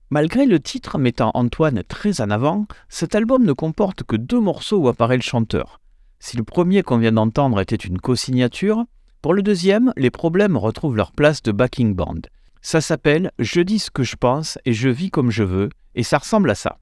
Malgré 0.09 0.45
le 0.45 0.59
titre 0.59 0.97
mettant 0.97 1.31
Antoine 1.33 1.83
très 1.83 2.21
en 2.21 2.29
avant, 2.29 2.65
cet 2.87 3.13
album 3.13 3.43
ne 3.43 3.51
comporte 3.53 4.03
que 4.03 4.15
deux 4.15 4.39
morceaux 4.39 4.77
où 4.77 4.87
apparaît 4.87 5.17
le 5.17 5.21
chanteur. 5.21 5.79
Si 6.19 6.37
le 6.37 6.43
premier 6.43 6.83
qu'on 6.83 6.97
vient 6.97 7.11
d'entendre 7.11 7.59
était 7.59 7.75
une 7.75 7.99
co-signature, 7.99 8.85
pour 9.21 9.33
le 9.33 9.43
deuxième, 9.43 9.93
les 9.97 10.11
problèmes 10.11 10.57
retrouvent 10.57 10.95
leur 10.95 11.11
place 11.11 11.41
de 11.41 11.51
backing 11.51 11.93
band. 11.93 12.21
Ça 12.61 12.81
s'appelle 12.81 13.31
Je 13.39 13.61
dis 13.61 13.79
ce 13.79 13.91
que 13.91 14.03
je 14.03 14.15
pense 14.15 14.57
et 14.65 14.73
je 14.73 14.89
vis 14.89 15.09
comme 15.09 15.31
je 15.31 15.43
veux, 15.43 15.69
et 15.95 16.03
ça 16.03 16.17
ressemble 16.17 16.49
à 16.49 16.55
ça. 16.55 16.77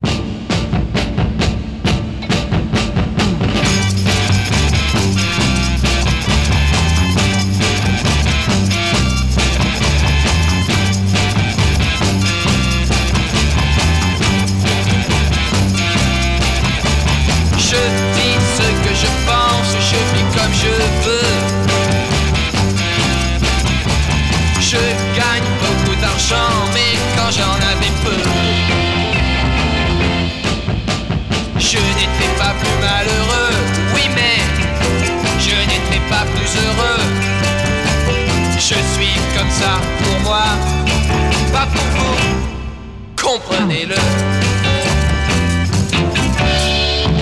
Ça 39.59 39.79
pour 40.03 40.19
moi, 40.21 40.45
pas 41.53 41.67
pour 41.73 41.87
vous. 41.95 42.17
comprenez-le. 43.21 43.95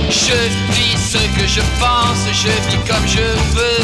Je 0.10 0.40
dis 0.74 0.96
ce 1.12 1.22
que 1.36 1.48
je 1.48 1.62
pense, 1.80 2.24
je 2.44 2.52
vis 2.68 2.84
comme 2.90 3.08
je 3.08 3.28
veux. 3.56 3.84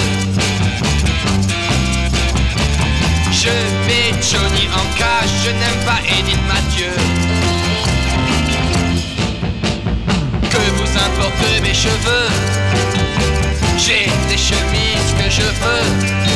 Je 3.32 3.54
mets 3.88 4.12
Johnny 4.30 4.66
en 4.82 4.88
cage, 4.98 5.34
je 5.46 5.52
n'aime 5.52 5.82
pas 5.86 6.00
Edith 6.18 6.44
Mathieu. 6.54 6.94
Que 10.54 10.64
vous 10.78 10.92
importe 11.08 11.62
mes 11.62 11.74
cheveux, 11.74 12.30
j'ai 13.78 14.06
des 14.30 14.38
chemises 14.38 15.12
que 15.20 15.30
je 15.30 15.48
veux. 15.64 16.29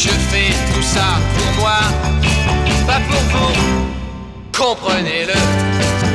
Je 0.00 0.10
fais 0.10 0.52
tout 0.72 0.80
ça 0.80 1.18
pour 1.34 1.60
moi, 1.60 1.80
pas 2.86 3.00
pour 3.10 3.20
vous, 3.32 3.52
comprenez-le. 4.56 6.07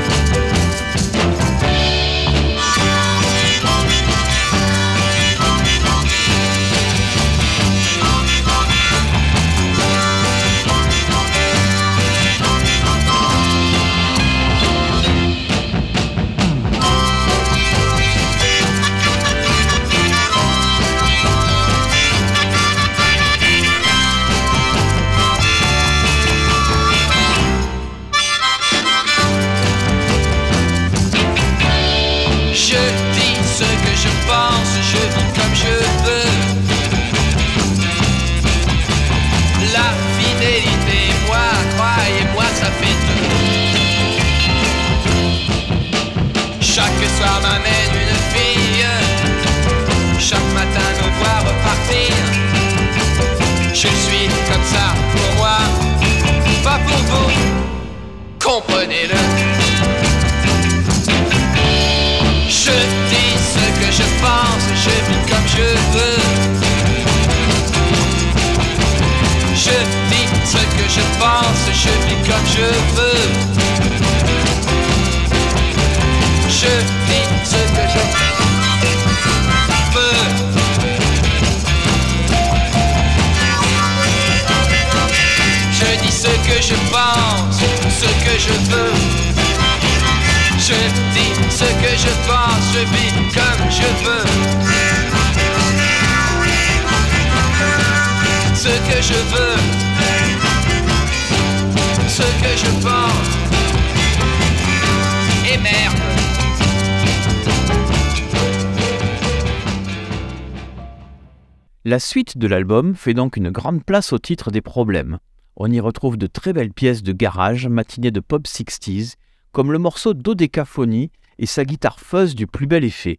Suite 112.13 112.37
de 112.37 112.45
l'album 112.45 112.93
fait 112.93 113.15
donc 113.15 113.37
une 113.37 113.49
grande 113.49 113.83
place 113.83 114.13
au 114.13 114.19
titre 114.19 114.51
des 114.51 114.61
problèmes. 114.61 115.17
On 115.55 115.71
y 115.71 115.79
retrouve 115.79 116.15
de 116.15 116.27
très 116.27 116.53
belles 116.53 116.71
pièces 116.71 117.01
de 117.01 117.11
garage 117.11 117.65
matinées 117.65 118.11
de 118.11 118.19
pop 118.19 118.45
60s, 118.45 119.15
comme 119.51 119.71
le 119.71 119.79
morceau 119.79 120.13
Dodecaphonie 120.13 121.09
et 121.39 121.47
sa 121.47 121.65
guitare 121.65 121.99
fuzz 121.99 122.35
du 122.35 122.45
plus 122.45 122.67
bel 122.67 122.83
effet. 122.83 123.17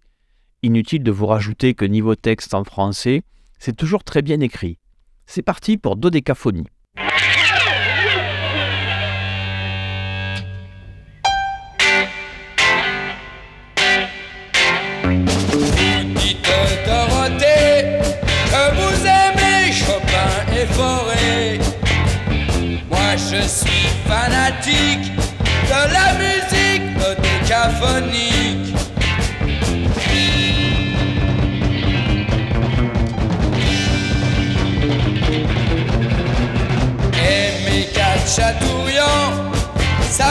Inutile 0.63 1.03
de 1.03 1.11
vous 1.11 1.27
rajouter 1.27 1.75
que 1.75 1.85
niveau 1.85 2.15
texte 2.15 2.55
en 2.55 2.63
français, 2.63 3.25
c'est 3.59 3.75
toujours 3.75 4.05
très 4.05 4.23
bien 4.23 4.39
écrit. 4.39 4.79
C'est 5.27 5.43
parti 5.43 5.77
pour 5.77 5.97
Dodecaphonie. 5.97 6.69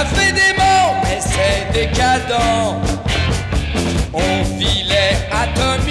Fait 0.06 0.32
des 0.32 0.54
mots, 0.58 0.96
mais 1.04 1.20
c'est 1.20 1.72
décadent. 1.74 2.40
On 4.14 4.44
filet 4.58 5.16
atomique, 5.32 5.83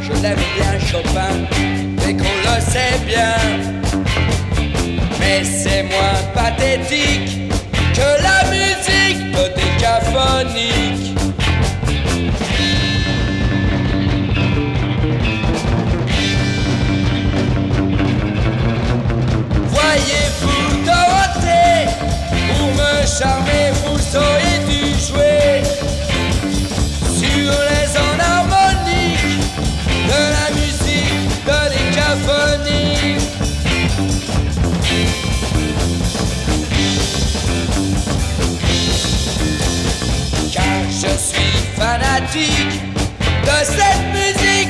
Je 0.00 0.12
l'aime 0.22 0.38
bien 0.56 0.78
Chopin, 0.78 1.34
et 2.08 2.14
qu'on 2.14 2.22
le 2.22 2.60
sait 2.60 2.98
bien. 3.04 3.34
Mais 5.18 5.42
c'est 5.42 5.82
moins 5.82 6.20
pathétique 6.34 7.41
de 42.34 43.64
cette 43.64 44.06
musique. 44.14 44.68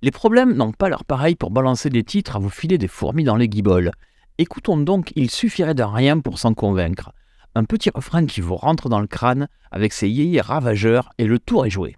Les 0.00 0.10
problèmes 0.10 0.54
n'ont 0.54 0.72
pas 0.72 0.88
leur 0.88 1.04
pareil 1.04 1.34
pour 1.34 1.50
balancer 1.50 1.90
des 1.90 2.04
titres 2.04 2.36
à 2.36 2.38
vous 2.38 2.50
filer 2.50 2.78
des 2.78 2.86
fourmis 2.86 3.24
dans 3.24 3.36
les 3.36 3.48
guiboles. 3.48 3.92
Écoutons 4.36 4.76
donc 4.76 5.10
Il 5.16 5.30
suffirait 5.30 5.74
de 5.74 5.82
rien 5.82 6.20
pour 6.20 6.38
s'en 6.38 6.54
convaincre. 6.54 7.12
Un 7.54 7.64
petit 7.64 7.90
refrain 7.92 8.26
qui 8.26 8.40
vous 8.40 8.56
rentre 8.56 8.88
dans 8.88 9.00
le 9.00 9.06
crâne 9.06 9.48
avec 9.72 9.92
ses 9.92 10.08
yéyés 10.08 10.40
ravageurs 10.40 11.10
et 11.18 11.24
le 11.24 11.38
tour 11.38 11.66
est 11.66 11.70
joué. 11.70 11.96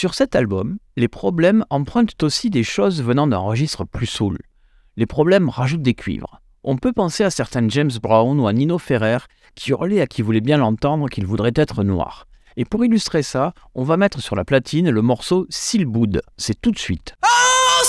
Sur 0.00 0.14
cet 0.14 0.34
album, 0.34 0.78
les 0.96 1.08
problèmes 1.08 1.66
empruntent 1.68 2.22
aussi 2.22 2.48
des 2.48 2.62
choses 2.62 3.02
venant 3.02 3.26
d'un 3.26 3.36
registre 3.36 3.84
plus 3.84 4.06
soul. 4.06 4.38
Les 4.96 5.04
problèmes 5.04 5.50
rajoutent 5.50 5.82
des 5.82 5.92
cuivres. 5.92 6.40
On 6.64 6.78
peut 6.78 6.94
penser 6.94 7.22
à 7.22 7.28
certains 7.28 7.68
James 7.68 7.90
Brown 8.02 8.40
ou 8.40 8.46
à 8.46 8.54
Nino 8.54 8.78
Ferrer 8.78 9.18
qui 9.54 9.72
hurlaient 9.72 10.00
à 10.00 10.06
qui 10.06 10.22
voulait 10.22 10.40
bien 10.40 10.56
l'entendre 10.56 11.10
qu'il 11.10 11.26
voudrait 11.26 11.52
être 11.54 11.84
noir. 11.84 12.26
Et 12.56 12.64
pour 12.64 12.82
illustrer 12.82 13.22
ça, 13.22 13.52
on 13.74 13.84
va 13.84 13.98
mettre 13.98 14.22
sur 14.22 14.36
la 14.36 14.46
platine 14.46 14.88
le 14.88 15.02
morceau 15.02 15.46
Silboud. 15.50 16.22
C'est 16.38 16.58
tout 16.58 16.70
de 16.70 16.78
suite. 16.78 17.12
Oh, 17.22 17.84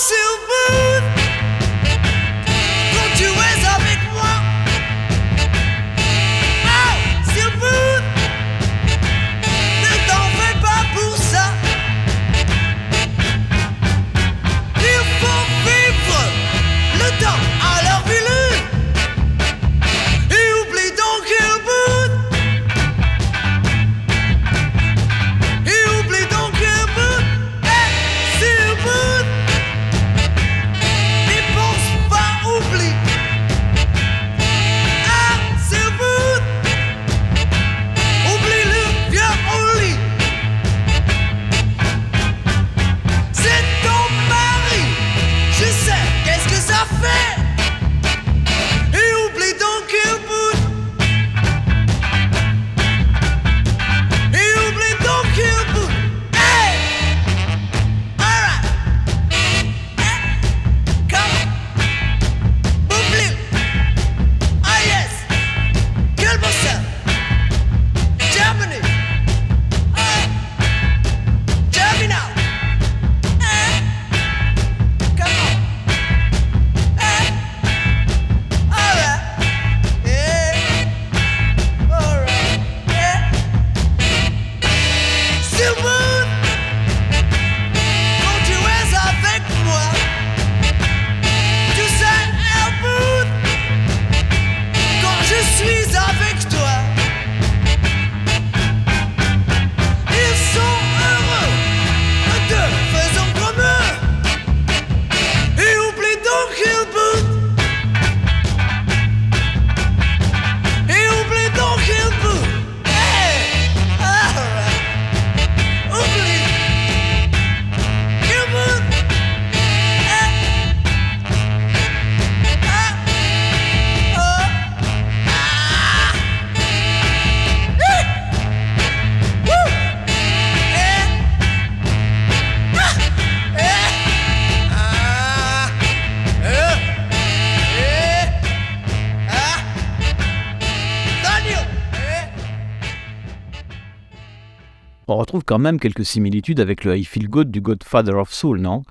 quand 145.40 145.58
même 145.58 145.80
quelques 145.80 146.04
similitudes 146.04 146.60
avec 146.60 146.84
le 146.84 146.96
I 146.96 147.04
Feel 147.04 147.28
Good 147.28 147.50
du 147.50 147.60
Godfather 147.60 148.16
of 148.16 148.32
Soul, 148.32 148.60
non? 148.60 148.82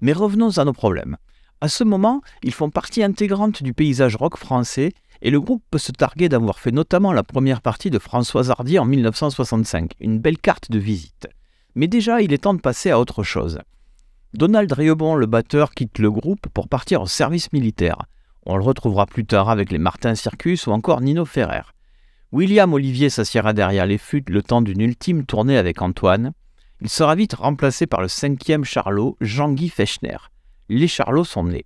Mais 0.00 0.12
revenons 0.12 0.58
à 0.58 0.64
nos 0.64 0.72
problèmes. 0.72 1.16
À 1.60 1.68
ce 1.68 1.84
moment, 1.84 2.20
ils 2.42 2.52
font 2.52 2.70
partie 2.70 3.02
intégrante 3.02 3.62
du 3.62 3.72
paysage 3.72 4.16
rock 4.16 4.36
français 4.36 4.92
et 5.22 5.30
le 5.30 5.40
groupe 5.40 5.62
peut 5.70 5.78
se 5.78 5.92
targuer 5.92 6.28
d'avoir 6.28 6.58
fait 6.58 6.72
notamment 6.72 7.12
la 7.12 7.22
première 7.22 7.62
partie 7.62 7.90
de 7.90 7.98
François 7.98 8.50
Hardy 8.50 8.78
en 8.78 8.84
1965, 8.84 9.92
une 10.00 10.18
belle 10.18 10.38
carte 10.38 10.70
de 10.70 10.78
visite. 10.78 11.28
Mais 11.74 11.86
déjà, 11.86 12.20
il 12.20 12.32
est 12.32 12.38
temps 12.38 12.54
de 12.54 12.60
passer 12.60 12.90
à 12.90 13.00
autre 13.00 13.22
chose. 13.22 13.58
Donald 14.34 14.70
Riobon, 14.72 15.14
le 15.14 15.26
batteur, 15.26 15.70
quitte 15.70 15.98
le 15.98 16.10
groupe 16.10 16.48
pour 16.52 16.68
partir 16.68 17.02
au 17.02 17.06
service 17.06 17.52
militaire. 17.52 17.98
On 18.46 18.56
le 18.56 18.64
retrouvera 18.64 19.06
plus 19.06 19.24
tard 19.24 19.48
avec 19.48 19.70
les 19.70 19.78
Martin 19.78 20.14
Circus 20.14 20.66
ou 20.66 20.72
encore 20.72 21.00
Nino 21.00 21.24
Ferrer. 21.24 21.62
William 22.34 22.72
Olivier 22.72 23.10
s'assiera 23.10 23.52
derrière 23.52 23.86
les 23.86 23.96
fûts 23.96 24.24
le 24.28 24.42
temps 24.42 24.60
d'une 24.60 24.80
ultime 24.80 25.24
tournée 25.24 25.56
avec 25.56 25.80
Antoine. 25.80 26.32
Il 26.80 26.88
sera 26.88 27.14
vite 27.14 27.34
remplacé 27.34 27.86
par 27.86 28.02
le 28.02 28.08
cinquième 28.08 28.64
Charlot, 28.64 29.16
Jean-Guy 29.20 29.68
Fechner. 29.68 30.16
Les 30.68 30.88
Charlots 30.88 31.22
sont 31.22 31.44
nés. 31.44 31.64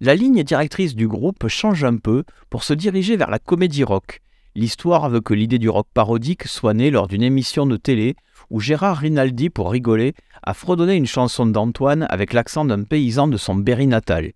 La 0.00 0.14
ligne 0.14 0.42
directrice 0.44 0.94
du 0.94 1.06
groupe 1.06 1.46
change 1.48 1.84
un 1.84 1.98
peu 1.98 2.24
pour 2.48 2.64
se 2.64 2.72
diriger 2.72 3.18
vers 3.18 3.28
la 3.28 3.38
comédie 3.38 3.84
rock. 3.84 4.22
L'histoire 4.54 5.10
veut 5.10 5.20
que 5.20 5.34
l'idée 5.34 5.58
du 5.58 5.68
rock 5.68 5.88
parodique 5.92 6.44
soit 6.44 6.72
née 6.72 6.90
lors 6.90 7.06
d'une 7.06 7.22
émission 7.22 7.66
de 7.66 7.76
télé 7.76 8.16
où 8.48 8.60
Gérard 8.60 8.96
Rinaldi, 8.96 9.50
pour 9.50 9.70
rigoler, 9.70 10.14
a 10.42 10.54
fredonné 10.54 10.94
une 10.94 11.04
chanson 11.04 11.44
d'Antoine 11.44 12.06
avec 12.08 12.32
l'accent 12.32 12.64
d'un 12.64 12.84
paysan 12.84 13.28
de 13.28 13.36
son 13.36 13.56
Berry 13.56 13.88
natal. 13.88 14.32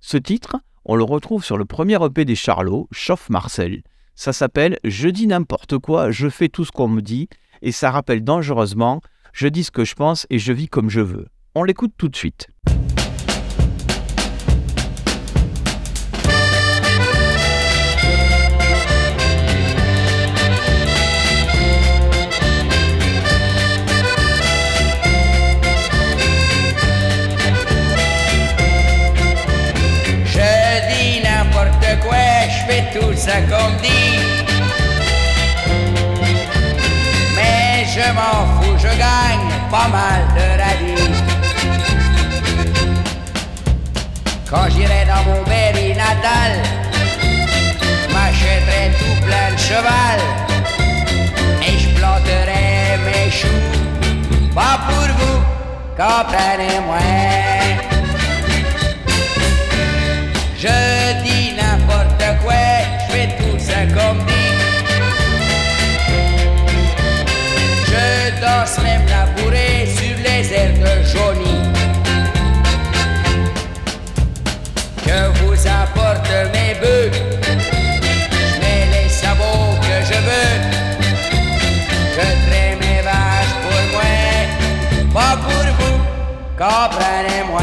Ce 0.00 0.18
titre, 0.18 0.56
on 0.84 0.96
le 0.96 1.04
retrouve 1.04 1.46
sur 1.46 1.56
le 1.56 1.64
premier 1.64 1.96
EP 2.04 2.26
des 2.26 2.36
Charlots, 2.36 2.88
Chauffe 2.92 3.30
Marcel. 3.30 3.82
Ça 4.14 4.32
s'appelle 4.32 4.78
Je 4.84 5.08
dis 5.08 5.26
n'importe 5.26 5.78
quoi, 5.78 6.10
je 6.10 6.28
fais 6.28 6.48
tout 6.48 6.64
ce 6.64 6.72
qu'on 6.72 6.88
me 6.88 7.00
dit, 7.00 7.28
et 7.62 7.72
ça 7.72 7.90
rappelle 7.90 8.22
dangereusement 8.24 9.00
Je 9.32 9.48
dis 9.48 9.64
ce 9.64 9.70
que 9.70 9.84
je 9.84 9.94
pense 9.94 10.26
et 10.30 10.38
je 10.38 10.52
vis 10.52 10.68
comme 10.68 10.90
je 10.90 11.00
veux. 11.00 11.26
On 11.54 11.64
l'écoute 11.64 11.92
tout 11.96 12.08
de 12.08 12.16
suite. 12.16 12.48
Dit. 33.26 34.18
Mais 37.36 37.86
je 37.94 38.12
m'en 38.12 38.46
fous, 38.54 38.76
je 38.78 38.88
gagne 38.88 39.48
pas 39.70 39.88
mal 39.88 40.20
de 40.34 40.58
la 40.58 40.72
vie. 40.80 41.12
Quand 44.50 44.68
j'irai 44.70 45.06
dans 45.06 45.22
mon 45.30 45.42
Berry 45.44 45.90
natal, 45.94 46.52
m'achèterai 48.12 48.90
tout 48.98 49.24
plein 49.24 49.52
de 49.54 49.58
cheval 49.58 50.18
et 51.62 51.78
je 51.78 51.88
planterai 51.98 52.98
mes 53.06 53.30
choux. 53.30 54.52
Pas 54.54 54.80
pour 54.86 55.08
vous, 55.18 55.38
comprenez-moi. 55.96 56.98
Je 60.58 61.01
même 68.92 69.06
la 69.08 69.26
bourrée 69.34 69.86
sur 69.96 70.16
les 70.26 70.52
airs 70.52 70.76
de 70.84 70.94
Johnny. 71.12 71.56
Que 75.06 75.18
vous 75.38 75.66
apporte 75.66 76.28
mes 76.54 76.74
bœufs, 76.80 77.10
je 77.42 78.60
mets 78.62 78.86
les 78.94 79.08
sabots 79.08 79.74
que 79.86 79.96
je 80.10 80.18
veux. 80.28 80.54
Je 82.16 82.26
traîne 82.44 82.78
mes 82.80 83.00
vaches 83.08 83.56
pour 83.62 83.82
moi, 83.92 84.12
pas 85.14 85.36
pour 85.44 85.66
vous, 85.78 85.98
comprenez-moi. 86.62 87.62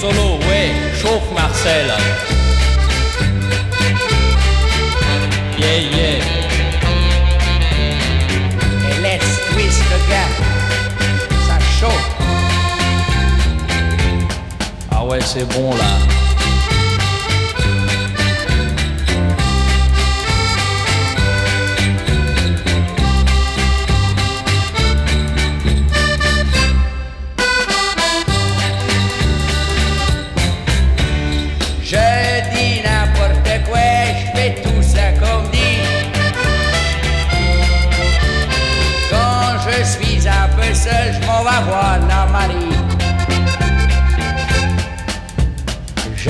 Solo, 0.00 0.38
ouais, 0.48 0.70
chauffe 1.00 1.30
Marcel. 1.34 1.92
C'est 15.24 15.44
bon 15.44 15.70
là. 15.76 16.21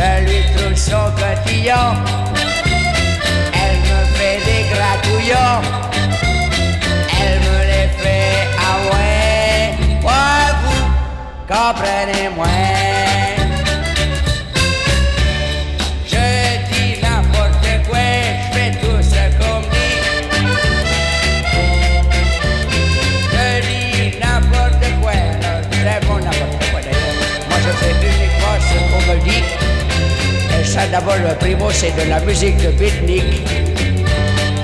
Je 0.02 0.24
lui 0.24 0.42
trouve 0.56 0.76
son 0.76 1.12
cotillon. 1.14 1.94
Elle 3.54 3.78
me 3.88 4.04
fait 4.16 4.38
des 4.44 4.64
gratouillons. 4.74 5.60
Elle 7.20 7.38
me 7.38 7.58
les 7.70 7.88
fait 8.02 8.48
à 8.58 8.70
ouais. 8.90 9.76
Ouais, 10.02 10.48
vous 10.64 10.84
comprenez-moi. 11.46 13.11
Ça 30.72 30.86
d'abord 30.86 31.16
le 31.16 31.34
primo 31.34 31.70
c'est 31.70 31.92
de 31.92 32.08
la 32.08 32.18
musique 32.20 32.56
de 32.56 32.70
beatnik. 32.70 33.42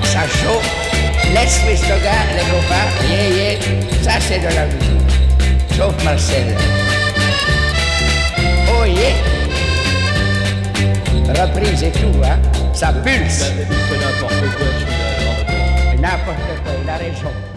Ça 0.03 0.21
chauffe. 0.21 0.69
Let's 1.35 1.61
twist 1.63 1.83
le 1.83 2.03
gars, 2.03 2.25
les 2.35 2.45
copains, 2.49 2.89
yeah 3.07 3.29
yeah. 3.29 3.59
Ça 4.01 4.19
c'est 4.19 4.39
de 4.39 4.51
la 4.55 4.65
musique. 4.65 5.11
Chauffe 5.77 6.03
Marcel. 6.03 6.55
Oh 8.73 8.85
yeah. 8.85 9.13
Reprise 11.39 11.83
et 11.83 11.91
tout, 11.91 12.23
hein. 12.23 12.39
Ça 12.73 12.91
pulse. 12.91 13.51
N'importe 16.01 16.53
quoi, 16.63 16.73
il 16.83 16.89
a 16.89 16.97
raison. 16.97 17.48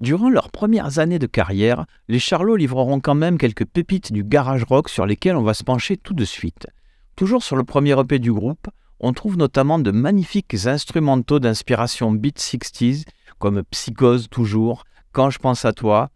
Durant 0.00 0.30
leurs 0.30 0.50
premières 0.50 1.00
années 1.00 1.18
de 1.18 1.26
carrière, 1.26 1.84
les 2.06 2.20
Charlots 2.20 2.54
livreront 2.54 3.00
quand 3.00 3.16
même 3.16 3.36
quelques 3.36 3.64
pépites 3.64 4.12
du 4.12 4.22
garage 4.22 4.62
rock 4.62 4.88
sur 4.88 5.06
lesquelles 5.06 5.34
on 5.34 5.42
va 5.42 5.54
se 5.54 5.64
pencher 5.64 5.96
tout 5.96 6.14
de 6.14 6.24
suite. 6.24 6.68
Toujours 7.16 7.42
sur 7.42 7.56
le 7.56 7.64
premier 7.64 7.98
EP 7.98 8.20
du 8.20 8.32
groupe, 8.32 8.68
on 9.00 9.12
trouve 9.12 9.36
notamment 9.36 9.80
de 9.80 9.90
magnifiques 9.90 10.54
instrumentaux 10.66 11.40
d'inspiration 11.40 12.12
beat 12.12 12.38
60s, 12.38 13.06
comme 13.40 13.64
Psychose 13.70 14.28
toujours, 14.30 14.84
Quand 15.10 15.30
je 15.30 15.38
pense 15.38 15.64
à 15.64 15.72
toi, 15.72 16.10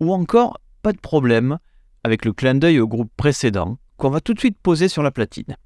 ou 0.00 0.12
encore 0.12 0.58
Pas 0.82 0.92
de 0.92 0.98
problème, 0.98 1.58
avec 2.02 2.24
le 2.24 2.32
clin 2.32 2.56
d'œil 2.56 2.80
au 2.80 2.88
groupe 2.88 3.12
précédent, 3.16 3.78
qu'on 3.98 4.10
va 4.10 4.20
tout 4.20 4.34
de 4.34 4.40
suite 4.40 4.58
poser 4.60 4.88
sur 4.88 5.04
la 5.04 5.12
platine. 5.12 5.56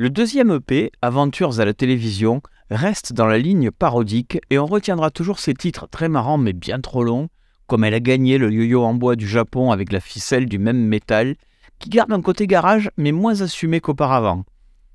Le 0.00 0.08
deuxième 0.08 0.50
EP, 0.50 0.92
Aventures 1.02 1.60
à 1.60 1.66
la 1.66 1.74
télévision, 1.74 2.40
reste 2.70 3.12
dans 3.12 3.26
la 3.26 3.36
ligne 3.36 3.70
parodique 3.70 4.38
et 4.48 4.58
on 4.58 4.64
retiendra 4.64 5.10
toujours 5.10 5.38
ses 5.38 5.52
titres 5.52 5.88
très 5.90 6.08
marrants 6.08 6.38
mais 6.38 6.54
bien 6.54 6.80
trop 6.80 7.04
longs, 7.04 7.28
comme 7.66 7.84
Elle 7.84 7.92
a 7.92 8.00
gagné 8.00 8.38
le 8.38 8.50
yo-yo 8.50 8.82
en 8.82 8.94
bois 8.94 9.14
du 9.14 9.28
Japon 9.28 9.72
avec 9.72 9.92
la 9.92 10.00
ficelle 10.00 10.46
du 10.46 10.58
même 10.58 10.82
métal, 10.82 11.36
qui 11.80 11.90
garde 11.90 12.14
un 12.14 12.22
côté 12.22 12.46
garage 12.46 12.90
mais 12.96 13.12
moins 13.12 13.42
assumé 13.42 13.80
qu'auparavant. 13.80 14.46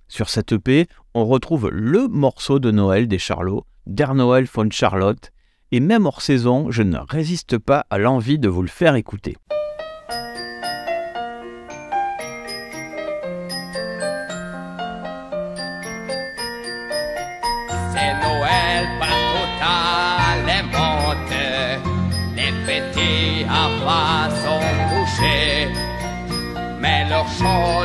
Sur 0.07 0.27
cette 0.27 0.53
EP, 0.53 0.87
on 1.13 1.27
retrouve 1.27 1.69
le 1.69 2.07
morceau 2.07 2.57
de 2.57 2.71
Noël 2.71 3.07
des 3.07 3.19
Charlots, 3.19 3.67
Der 3.85 4.15
Noël 4.15 4.47
von 4.51 4.71
Charlotte, 4.71 5.29
et 5.71 5.81
même 5.81 6.07
hors 6.07 6.23
saison, 6.23 6.71
je 6.71 6.81
ne 6.81 6.97
résiste 6.97 7.59
pas 7.59 7.85
à 7.91 7.99
l'envie 7.99 8.39
de 8.39 8.49
vous 8.49 8.63
le 8.63 8.67
faire 8.67 8.95
écouter. 8.95 9.37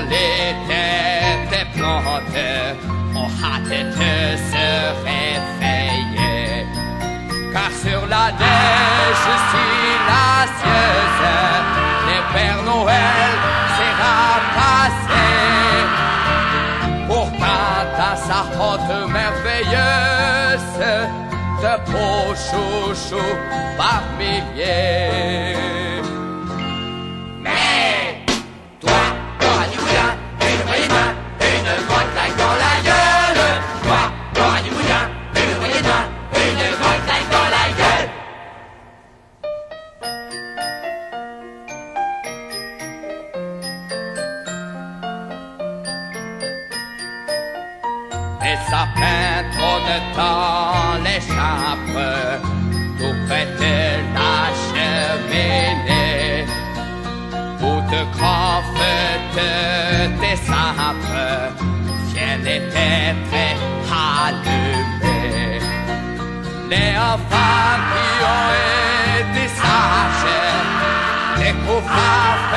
Les 0.09 0.55
têtes 0.69 1.69
plantes 1.75 2.47
ont 3.15 3.31
hâte 3.45 3.75
de 4.03 4.15
se 4.51 4.69
réveiller. 5.05 6.67
Car 7.53 7.73
sur 7.85 8.03
la 8.07 8.27
neige 8.43 9.29
silencieuse, 9.53 11.23
les 12.09 12.23
Pères 12.33 12.63
Noël 12.65 13.33
s'est 13.77 13.97
rapassé. 14.05 15.29
Pourtant, 17.09 17.85
dans 17.99 18.17
sa 18.29 18.41
honte 18.61 18.95
merveilleuse, 19.11 20.81
de 21.63 21.75
beaux 21.91 22.35
chouchous 22.35 23.37
par 23.77 24.03
milliers. 24.19 25.90
Dans 50.17 51.03
les 51.05 51.21
chambres, 51.21 52.41
tout 52.99 53.17
près 53.27 53.47
de 53.61 53.77
la 54.17 54.37
cheminée, 54.67 56.47
où 57.63 57.73
grands 58.17 58.63
feux 58.75 59.17
de 59.37 59.53
décembre 60.21 61.21
viennent 62.09 62.47
être 62.47 63.41
allumés. 64.19 65.61
Les 66.71 66.93
enfants 67.13 67.79
qui 67.91 68.07
ont 68.37 68.53
été 69.19 69.45
sages 69.61 70.39
découvrent 71.39 72.50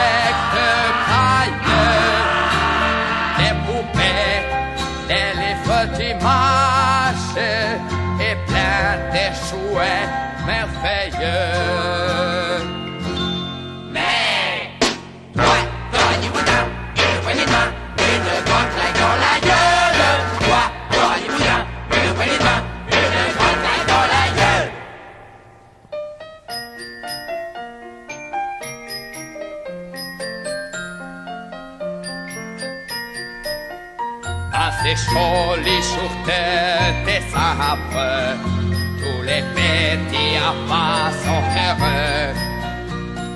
tous 38.99 39.21
les 39.23 39.43
petits 39.55 40.35
enfants 40.39 41.11
sont 41.23 41.45
heureux. 41.65 42.33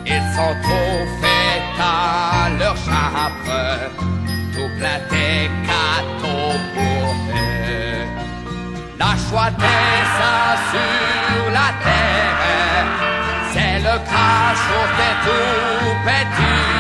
Ils 0.06 0.28
sont 0.36 0.56
trouvés 0.64 1.58
dans 1.78 2.58
leur 2.58 2.76
chambre, 2.78 3.60
tout 4.54 4.72
plein 4.78 5.00
de 5.12 5.28
gâteaux 5.68 6.58
pour 6.74 7.08
eux. 7.36 8.06
La 9.00 9.12
joie 9.30 9.52
des 9.52 9.88
sur 10.72 11.46
la 11.52 11.70
terre, 11.84 12.88
c'est 13.54 13.78
le 13.80 13.96
jour 14.64 14.88
des 15.00 15.16
tout 15.26 15.94
petits. 16.06 16.78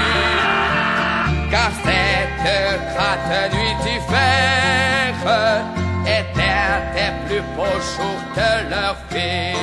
Car 1.52 1.72
cette 1.84 2.48
gratte 2.94 3.54
nuit 3.54 3.78
est 3.96 4.06
plus 7.28 7.41
beaux 7.55 7.80
jours 7.95 8.22
de 8.36 8.70
leur 8.70 8.95
vie. 9.12 9.58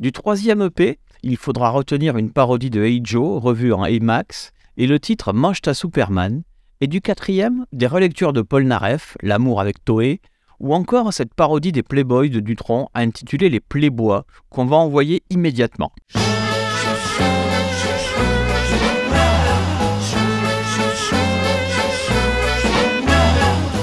Du 0.00 0.12
troisième 0.12 0.60
EP, 0.60 0.98
il 1.24 1.38
faudra 1.38 1.70
retenir 1.70 2.18
une 2.18 2.30
parodie 2.30 2.68
de 2.68 2.82
Hey 2.82 3.00
Joe, 3.02 3.42
revue 3.42 3.72
en 3.72 3.86
Max, 4.02 4.52
et 4.76 4.86
le 4.86 5.00
titre 5.00 5.32
Mange 5.32 5.62
ta 5.62 5.72
Superman, 5.72 6.42
et 6.82 6.86
du 6.86 7.00
quatrième, 7.00 7.64
des 7.72 7.86
relectures 7.86 8.34
de 8.34 8.42
Paul 8.42 8.64
Naref, 8.64 9.16
L'amour 9.22 9.60
avec 9.60 9.82
Toé, 9.84 10.20
ou 10.60 10.74
encore 10.74 11.14
cette 11.14 11.32
parodie 11.32 11.72
des 11.72 11.82
Playboys 11.82 12.28
de 12.28 12.40
Dutronc 12.40 12.90
intitulée 12.94 13.48
Les 13.48 13.60
Playbois, 13.60 14.26
qu'on 14.50 14.66
va 14.66 14.76
envoyer 14.76 15.22
immédiatement. 15.30 15.92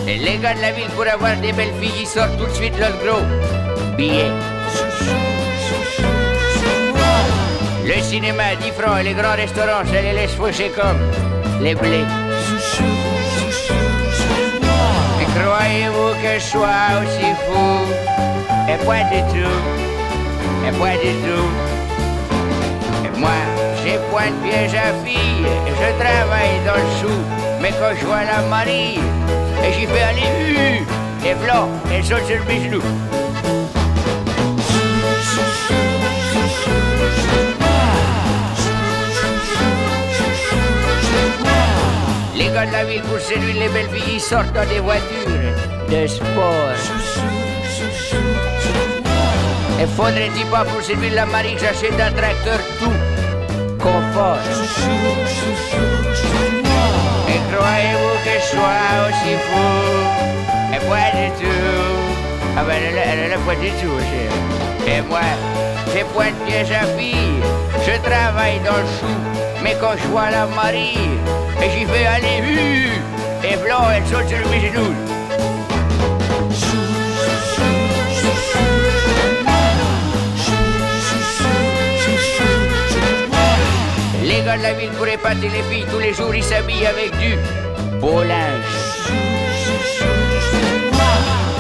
Les 0.06 0.38
gars 0.38 0.54
de 0.54 0.62
la 0.62 0.72
ville 0.72 0.90
pour 0.96 1.08
avoir 1.08 1.42
des 1.42 1.54
belles 1.54 1.74
filles, 1.82 2.02
ils 2.02 2.08
sortent 2.08 2.38
tout 2.38 2.46
de 2.46 2.52
suite 2.52 2.74
gros 2.74 3.96
billet. 3.98 4.30
Le 7.84 8.00
cinéma, 8.02 8.56
10 8.62 8.72
francs 8.72 9.00
et 9.00 9.04
les 9.04 9.14
grands 9.14 9.36
restaurants, 9.36 9.84
ça 9.86 10.02
les 10.02 10.14
laisse 10.14 10.36
faucher 10.36 10.72
comme 10.76 11.00
les 11.62 11.76
blés. 11.76 12.06
Et 15.20 15.26
croyez-vous 15.40 16.14
que 16.22 16.34
je 16.40 16.44
sois 16.44 17.02
aussi 17.02 17.30
fou? 17.46 17.66
Et 18.70 18.78
pas 18.86 19.04
du 19.12 19.22
tout, 19.34 19.58
et 20.66 20.72
pas 20.80 20.96
du 21.04 21.12
tout. 21.24 21.50
Et 23.06 23.20
moi, 23.20 23.40
j'ai 23.84 23.98
point 24.12 24.30
de 24.30 24.48
piège 24.48 24.76
à 24.76 24.94
fille, 25.04 25.46
je 25.68 25.90
travaille 26.04 26.58
dans 26.66 26.76
le 26.76 26.90
chou. 27.02 27.18
Mais 27.62 27.72
quand 27.72 27.94
je 28.00 28.06
vois 28.06 28.24
la 28.24 28.42
Marie, 28.48 29.00
et 29.64 29.74
j'y 29.74 29.86
fais 29.88 30.04
aller, 30.04 30.30
hu, 30.40 30.86
et 31.28 31.36
blanc, 31.44 31.68
elle 31.92 32.04
saute 32.04 32.26
sur 32.28 32.46
mes 32.48 32.64
genoux. 32.64 32.84
Les 42.42 42.50
gars 42.50 42.66
de 42.66 42.72
la 42.72 42.84
ville 42.86 43.04
pour 43.04 43.20
séduire 43.20 43.54
les 43.54 43.70
belles 43.70 43.90
filles, 43.94 44.16
ils 44.16 44.20
sortent 44.20 44.52
dans 44.54 44.66
des 44.68 44.80
voitures 44.80 45.54
de 45.92 46.08
sport. 46.08 46.74
Et 49.80 49.86
faudrait-il 49.96 50.48
pas 50.48 50.66
pour 50.66 50.82
séduire 50.82 51.14
la 51.14 51.28
Marie 51.28 51.54
que 51.54 51.62
j'achète 51.62 52.00
un 52.00 52.12
tracteur 52.12 52.60
tout 52.80 52.98
confort 53.78 54.40
Et 57.30 57.40
croyez-vous 57.52 58.18
que 58.26 58.36
je 58.42 58.48
sois 58.56 58.90
aussi 59.06 59.34
fou? 59.46 59.70
Et 60.74 60.82
pas 60.90 61.10
du 61.14 61.28
tout, 61.40 62.58
Ah 62.58 62.64
ben 62.64 62.74
elle, 62.88 63.02
elle, 63.06 63.32
elle 63.34 63.40
pas 63.42 63.54
du 63.54 63.70
tout, 63.80 63.98
chérie. 64.10 64.98
Et 64.98 65.02
moi, 65.04 65.20
j'ai 65.94 66.04
point 66.06 66.32
de 66.32 66.50
piège 66.50 66.72
à 66.72 66.86
fille. 66.98 67.40
Je 67.86 67.94
travaille 68.10 68.60
dans 68.66 68.78
le 68.78 68.88
chou, 68.98 69.14
mais 69.64 69.76
quand 69.80 69.96
je 69.98 70.08
vois 70.08 70.30
la 70.30 70.46
Marie, 70.48 70.98
et 71.62 71.70
j'y 71.70 71.86
vais 71.86 72.06
aller, 72.06 72.40
hu, 72.42 72.90
et 73.44 73.58
blanc, 73.58 73.84
elle 73.94 74.06
saute 74.06 74.28
sur 74.28 74.50
mes 74.50 74.60
genoux. 74.68 74.94
Les 84.24 84.42
gars 84.44 84.58
de 84.58 84.64
la 84.64 84.74
ville 84.74 84.90
pour 84.92 85.08
épater 85.08 85.50
les 85.50 85.64
filles, 85.70 85.86
tous 85.92 86.00
les 86.00 86.14
jours 86.14 86.34
ils 86.34 86.44
s'habillent 86.44 86.86
avec 86.86 87.12
du 87.18 87.36
beau 88.00 88.24
linge. 88.24 88.82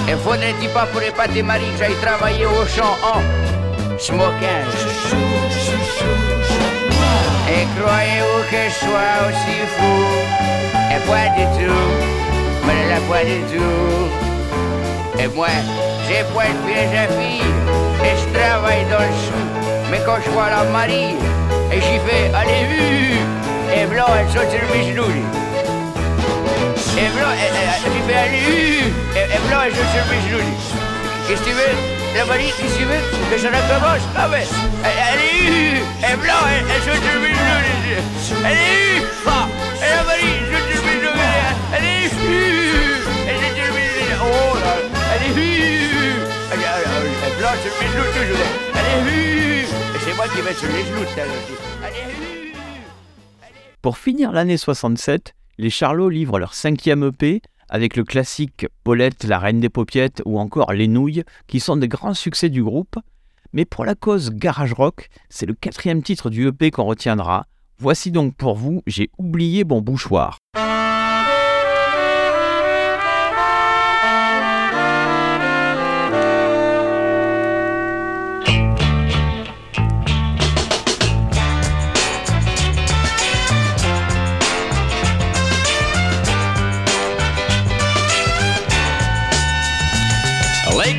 Et 0.08 0.16
faudrait-il 0.24 0.70
pas 0.70 0.86
pour 0.88 1.02
épater 1.02 1.42
Marie 1.44 1.72
que 1.74 1.80
j'aille 1.80 1.96
travailler 2.02 2.46
au 2.46 2.66
champ 2.66 2.96
en 3.04 3.22
smoking? 3.98 4.68
Et 7.54 7.68
croyez-vous 7.78 8.44
que 8.50 8.62
je 8.70 8.78
sois 8.86 9.16
aussi 9.28 9.58
fou 9.76 10.00
Et 10.90 11.02
pas 11.10 11.28
du 11.36 11.46
tout, 11.58 11.90
mais 12.66 12.88
là 12.90 13.00
pas 13.10 13.26
du 13.26 13.40
tout 13.52 15.22
Et 15.22 15.28
moi, 15.36 15.48
j'ai 16.08 16.24
point 16.34 16.46
de 16.46 16.62
piège 16.66 16.96
à 16.98 17.08
fille 17.12 17.52
Et 18.06 18.14
je 18.20 18.40
travaille 18.40 18.86
dans 18.86 19.04
le 19.04 19.16
chou 19.24 19.42
Mais 19.92 20.00
quand 20.06 20.20
je 20.26 20.30
vois 20.32 20.50
la 20.50 20.64
Marie 20.72 21.16
Et 21.74 21.82
j'y 21.82 22.00
fais, 22.06 22.32
allez, 22.34 22.64
hu 22.72 23.18
Et 23.76 23.86
blanc, 23.86 24.08
elle 24.18 24.30
saute 24.30 24.50
sur 24.50 24.66
mes 24.74 24.84
genoux. 24.90 25.12
Et 26.98 27.10
blanc, 27.18 27.32
elle, 27.34 27.92
fait 28.08 28.18
aller, 28.18 28.44
hu 28.48 28.94
Et, 29.16 29.48
blanc, 29.50 29.60
elle 29.66 29.76
saute 29.76 29.92
sur 29.94 30.06
mes 30.10 30.22
genoux. 30.30 30.52
Qu'est-ce 31.28 31.42
que 31.42 31.50
tu 31.50 31.52
veux 31.52 32.01
La 32.16 32.26
Marie, 32.26 32.52
qu'est-ce 32.58 32.74
que 32.74 32.78
tu 32.80 32.86
veux? 32.86 33.02
Que 33.32 33.38
je 33.38 33.48
recommence 33.48 34.04
Ah 34.16 34.30
ouais. 34.30 34.44
Elle, 34.84 34.92
elle 35.14 35.20
est 35.20 35.48
hu 35.48 35.78
Et 35.80 36.16
blanc, 36.18 36.42
elle, 36.48 36.66
elle 36.70 36.82
sur 37.02 37.22
mes 37.22 37.30
genoux 37.30 37.62
lui. 37.82 37.94
Elle 38.46 38.58
est 38.58 39.00
hu 39.00 39.04
Ah 39.28 39.48
Et 39.78 39.90
la 39.96 40.04
Marie, 40.04 40.34
elle 40.38 40.46
saute 40.52 40.68
sur 40.72 40.84
mes 40.86 40.94
genoux 41.00 41.16
lui. 41.16 41.22
Elle 41.76 41.86
est 41.86 42.08
hu 42.12 42.40
Elle 43.28 43.40
mes 43.74 43.88
genoux 43.90 44.22
Oh 44.22 44.58
là. 44.60 44.74
Elle 45.16 45.24
est 45.32 45.36
hu 45.36 45.40
Elle 46.54 46.60
est 46.60 46.64
elle- 46.64 47.10
elle 47.26 47.36
blanc 47.40 47.56
sur 47.64 47.74
mes 47.80 47.88
genoux 47.94 48.12
toujours. 48.14 48.52
Elle 48.76 48.88
est 48.92 49.64
Et 49.64 50.00
c'est 50.06 50.16
moi 50.16 50.26
qui 50.28 50.42
vais 50.42 50.54
sur 50.54 50.68
les 50.68 50.84
genoux. 50.84 51.08
Elle 51.18 51.30
est 51.30 52.12
hu 52.12 52.54
Pour 53.82 53.98
finir 53.98 54.32
l'année 54.32 54.58
67, 54.58 55.34
les 55.58 55.70
Charlots 55.70 56.10
livrent 56.10 56.40
leur 56.40 56.54
cinquième 56.54 57.04
EP 57.08 57.42
avec 57.72 57.96
le 57.96 58.04
classique 58.04 58.68
Paulette, 58.84 59.24
la 59.24 59.40
reine 59.40 59.60
des 59.60 59.70
paupiettes 59.70 60.22
ou 60.26 60.38
encore 60.38 60.74
Les 60.74 60.88
Nouilles, 60.88 61.24
qui 61.48 61.60
sont 61.60 61.78
des 61.78 61.88
grands 61.88 62.14
succès 62.14 62.50
du 62.50 62.64
groupe. 62.64 62.98
Mais 63.54 63.66
pour 63.66 63.86
la 63.86 63.96
cause 63.96 64.32
garage 64.32 64.74
rock, 64.74 65.10
c'est 65.30 65.46
le 65.46 65.54
quatrième 65.54 66.04
titre 66.04 66.30
du 66.30 66.48
EP 66.48 66.70
qu'on 66.70 66.86
retiendra. 66.86 67.48
Voici 67.80 68.12
donc 68.12 68.36
pour 68.36 68.56
vous, 68.56 68.84
j'ai 68.86 69.10
oublié 69.18 69.64
mon 69.64 69.82
bouchoir. 69.82 70.38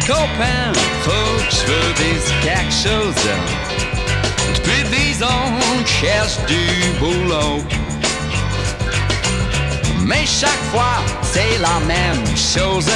Copains, 0.07 0.73
faut 1.03 1.11
que 1.11 1.55
je 1.57 1.67
veux 1.67 1.93
des 1.95 2.13
quelque 2.43 2.73
chose. 2.73 3.15
Depuis 4.55 4.83
dix 4.91 5.23
ans, 5.23 5.49
on 5.73 5.87
cherche 5.87 6.39
du 6.47 6.99
boulot. 6.99 7.63
Mais 10.05 10.25
chaque 10.27 10.65
fois, 10.73 10.99
c'est 11.23 11.59
la 11.61 11.79
même 11.87 12.25
chose. 12.37 12.91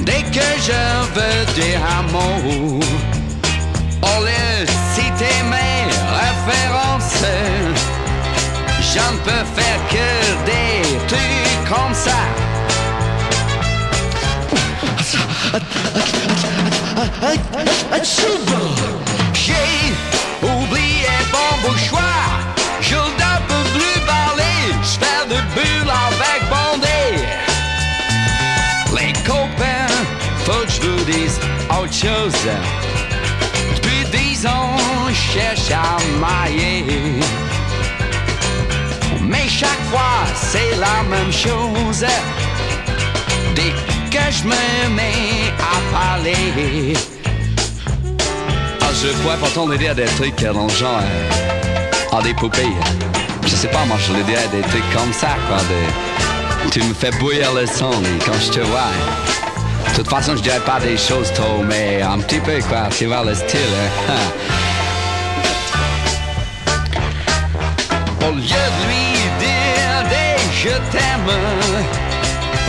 Dès 0.00 0.22
que 0.36 0.46
je 0.68 0.82
veux 1.14 1.52
dire 1.54 1.80
un 1.98 2.02
mot, 2.12 2.80
lieu 4.20 4.64
de 4.64 4.72
citer 4.94 5.36
mes 5.50 5.84
références, 6.22 7.24
je 8.80 8.98
ne 9.12 9.18
peux 9.26 9.44
faire 9.56 9.80
que 9.90 10.10
des 10.46 11.06
trucs 11.06 11.68
comme 11.68 11.94
ça. 11.94 12.51
J'ai 19.34 19.92
oublié 20.42 21.14
mon 21.32 21.68
bouchoir, 21.68 22.40
je 22.80 22.94
ne 22.94 23.30
peux 23.48 23.64
plus 23.78 24.00
parler, 24.06 24.56
je 24.82 24.98
fais 24.98 25.24
de 25.28 25.38
bulles 25.54 25.92
avec 26.08 26.40
bandé. 26.50 27.02
Les 28.96 29.12
copains, 29.22 29.92
faut 30.44 30.64
que 30.64 30.72
je 30.72 30.80
vous 30.80 31.04
dise 31.04 31.38
autre 31.70 31.92
chose. 31.92 32.44
Depuis 33.74 34.04
dix 34.10 34.46
ans, 34.46 34.76
je 35.08 35.38
cherche 35.38 35.70
à 35.70 35.96
mailler. 36.20 37.20
Mais 39.20 39.48
chaque 39.48 39.84
fois, 39.90 40.24
c'est 40.34 40.76
la 40.76 41.02
même 41.08 41.32
chose. 41.32 42.04
Dès 43.54 43.72
que 44.12 44.30
je 44.30 44.44
me 44.44 44.88
mets 44.94 45.52
à 45.58 45.80
parler, 45.90 46.92
ah, 48.80 48.90
je 49.02 49.08
pourrais 49.22 49.38
pourtant 49.38 49.66
l'aider 49.66 49.88
à 49.88 49.94
des 49.94 50.04
trucs 50.04 50.42
euh, 50.42 50.52
dans 50.52 50.64
le 50.66 50.72
genre, 50.72 51.00
euh, 51.00 52.18
à 52.18 52.20
des 52.20 52.34
poupées. 52.34 52.76
Je 53.46 53.54
sais 53.54 53.68
pas, 53.68 53.86
moi 53.86 53.96
je 54.06 54.12
l'aiderais 54.12 54.44
à 54.44 54.48
des 54.48 54.60
trucs 54.60 54.92
comme 54.92 55.12
ça, 55.14 55.28
quoi. 55.48 55.56
tu 56.70 56.82
me 56.82 56.92
fais 56.92 57.10
bouillir 57.12 57.54
le 57.54 57.64
sang 57.64 57.92
quand 58.26 58.38
je 58.38 58.50
te 58.50 58.60
vois. 58.60 58.90
De 59.88 59.94
toute 59.96 60.08
façon, 60.10 60.36
je 60.36 60.42
dirais 60.42 60.60
pas 60.60 60.78
des 60.78 60.98
choses 60.98 61.32
trop, 61.32 61.62
mais 61.66 62.02
un 62.02 62.18
petit 62.18 62.40
peu, 62.40 62.60
quoi. 62.68 62.88
Tu 62.90 63.06
vois 63.06 63.24
le 63.24 63.34
style, 63.34 63.60
hein. 64.10 64.12
Au 68.26 68.30
lieu 68.32 68.42
de 68.42 68.82
lui 68.88 69.16
dire 69.40 70.02
des 70.10 70.36
je 70.52 70.74
t'aime, 70.90 72.01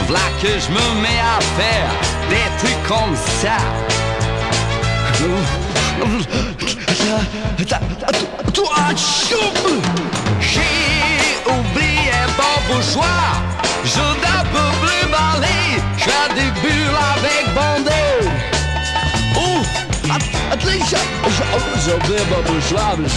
voilà 0.08 0.28
que 0.42 0.48
je 0.48 0.70
me 0.70 1.02
mets 1.02 1.22
à 1.22 1.40
faire 1.58 1.90
des 2.30 2.48
trucs 2.60 2.84
comme 2.88 3.16
ça. 3.42 3.58
J'ai 10.40 11.52
oublié 11.52 12.12
mon 12.38 12.76
bouchoir, 12.76 13.42
je 13.84 14.06
peux 14.54 14.72
plus 14.82 15.08
parler, 15.10 15.72
des 16.36 16.52
j'ai 21.86 21.94
oublié 21.94 22.20
mon 22.30 22.54
bouchoir, 22.54 22.96
mais 22.98 23.08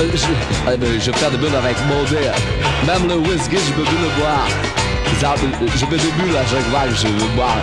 je- 0.00 1.00
je 1.00 1.10
fais 1.12 1.30
des 1.30 1.36
bulles 1.38 1.54
avec 1.56 1.76
mon. 1.88 2.30
Même 2.86 3.08
le 3.08 3.16
whisky, 3.16 3.56
je 3.56 3.72
peux 3.72 3.82
plus 3.82 3.96
le 3.96 4.08
boire. 4.20 4.46
Je 5.74 5.86
fais 5.86 5.96
des 5.96 6.12
bulles 6.12 6.36
à 6.36 6.44
chaque 6.46 6.70
que 6.90 6.94
je 6.94 7.08
veux 7.08 7.28
boire. 7.34 7.56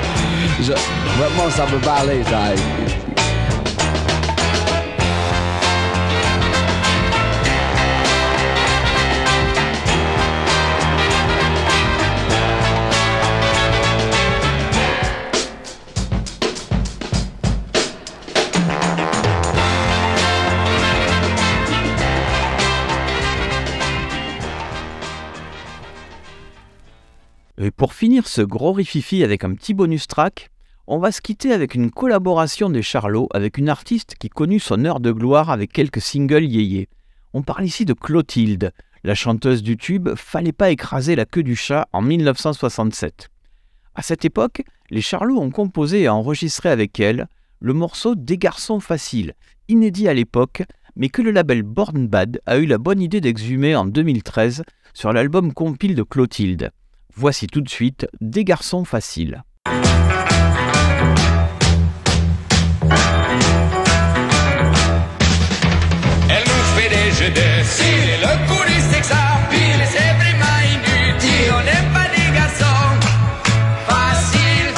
Je, 0.59 0.71
vraiment, 0.71 1.49
ça 1.55 1.63
peut 1.63 1.77
pas 1.77 1.97
aller, 2.01 2.23
ça. 2.23 2.39
Pour 27.83 27.93
finir 27.93 28.29
ce 28.29 28.41
gros 28.41 28.71
rififi 28.71 29.25
avec 29.25 29.43
un 29.43 29.53
petit 29.53 29.73
bonus 29.73 30.07
track, 30.07 30.51
on 30.87 30.99
va 30.99 31.11
se 31.11 31.19
quitter 31.19 31.51
avec 31.51 31.75
une 31.75 31.91
collaboration 31.91 32.69
des 32.69 32.81
Charlots 32.81 33.27
avec 33.33 33.57
une 33.57 33.67
artiste 33.67 34.15
qui 34.17 34.29
connut 34.29 34.61
son 34.61 34.85
heure 34.85 35.01
de 35.01 35.11
gloire 35.11 35.49
avec 35.49 35.73
quelques 35.73 35.99
singles 35.99 36.45
yéyés. 36.45 36.87
On 37.33 37.41
parle 37.41 37.65
ici 37.65 37.83
de 37.83 37.91
Clotilde, 37.91 38.71
la 39.03 39.15
chanteuse 39.15 39.61
du 39.61 39.75
tube 39.75 40.15
Fallait 40.15 40.53
pas 40.53 40.71
écraser 40.71 41.17
la 41.17 41.25
queue 41.25 41.43
du 41.43 41.57
chat 41.57 41.89
en 41.91 42.01
1967. 42.01 43.27
À 43.95 44.01
cette 44.01 44.23
époque, 44.23 44.61
les 44.89 45.01
Charlots 45.01 45.41
ont 45.41 45.51
composé 45.51 46.03
et 46.03 46.07
enregistré 46.07 46.69
avec 46.69 47.01
elle 47.01 47.27
le 47.59 47.73
morceau 47.73 48.15
Des 48.15 48.37
garçons 48.37 48.79
faciles, 48.79 49.33
inédit 49.67 50.07
à 50.07 50.13
l'époque, 50.13 50.63
mais 50.95 51.09
que 51.09 51.21
le 51.21 51.31
label 51.31 51.63
Born 51.63 52.07
Bad 52.07 52.39
a 52.45 52.59
eu 52.59 52.65
la 52.65 52.77
bonne 52.77 53.01
idée 53.01 53.19
d'exhumer 53.19 53.75
en 53.75 53.83
2013 53.83 54.63
sur 54.93 55.11
l'album 55.11 55.51
compile 55.51 55.95
de 55.95 56.03
Clotilde. 56.03 56.71
Voici 57.15 57.45
tout 57.45 57.61
de 57.61 57.69
suite 57.69 58.07
Des 58.21 58.43
garçons 58.43 58.85
faciles. 58.85 59.43
Elle 66.29 66.43
nous 66.47 66.65
fait 66.75 66.89
des 66.89 67.11
jeux 67.11 67.29
de 67.29 67.63
style 67.63 68.09
et 68.09 68.17
le 68.19 68.33
coup 68.47 68.63
du 68.65 68.79
sexe 68.91 69.13
pile 69.51 69.81
et 69.81 69.89
c'est 69.93 70.13
vraiment 70.17 70.57
inutile. 70.73 71.51
On 71.53 71.63
n'est 71.63 71.87
pas 71.93 72.07
des 72.15 72.29
garçons 72.33 72.89
faciles, 73.87 74.73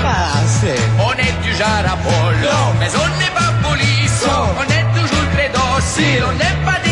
faciles. 0.00 0.86
On 1.00 1.12
est 1.14 1.36
du 1.42 1.52
genre 1.58 1.84
Apollo, 1.84 2.56
mais 2.78 2.90
on 2.94 3.08
n'est 3.18 3.34
pas 3.34 3.52
police. 3.68 4.24
On 4.28 4.66
est 4.70 4.86
toujours 4.96 5.28
très 5.34 5.48
docile. 5.48 6.22
On 6.28 6.34
n'est 6.34 6.58
pas 6.64 6.78
des 6.84 6.91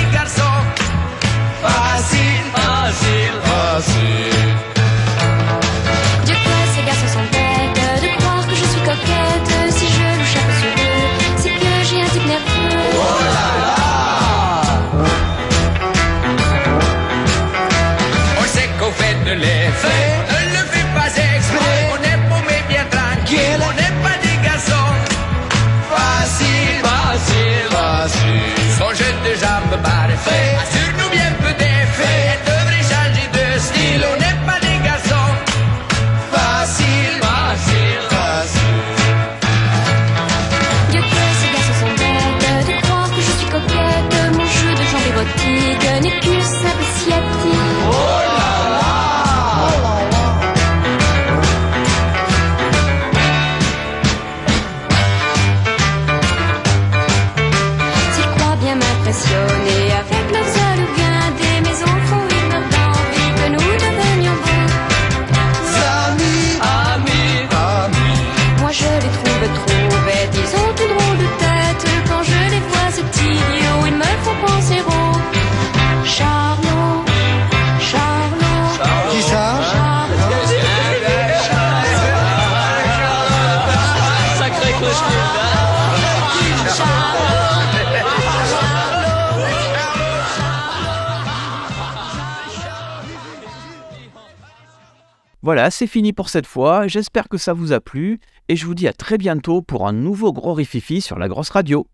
Voilà, 95.51 95.73
c'est 95.73 95.89
fini 95.89 96.13
pour 96.13 96.29
cette 96.29 96.47
fois. 96.47 96.87
J'espère 96.87 97.29
que 97.29 97.37
ça 97.37 97.53
vous 97.53 97.73
a 97.73 97.81
plu 97.81 98.21
et 98.49 98.55
je 98.55 98.65
vous 98.67 98.77
dis 98.77 98.87
à 98.87 98.93
très 98.93 99.19
bientôt 99.19 99.63
pour 99.63 99.89
un 99.89 99.93
nouveau 99.93 100.33
gros 100.33 100.55
rififi 100.55 101.01
sur 101.01 101.19
la 101.19 101.27
grosse 101.27 101.51
radio. 101.51 101.89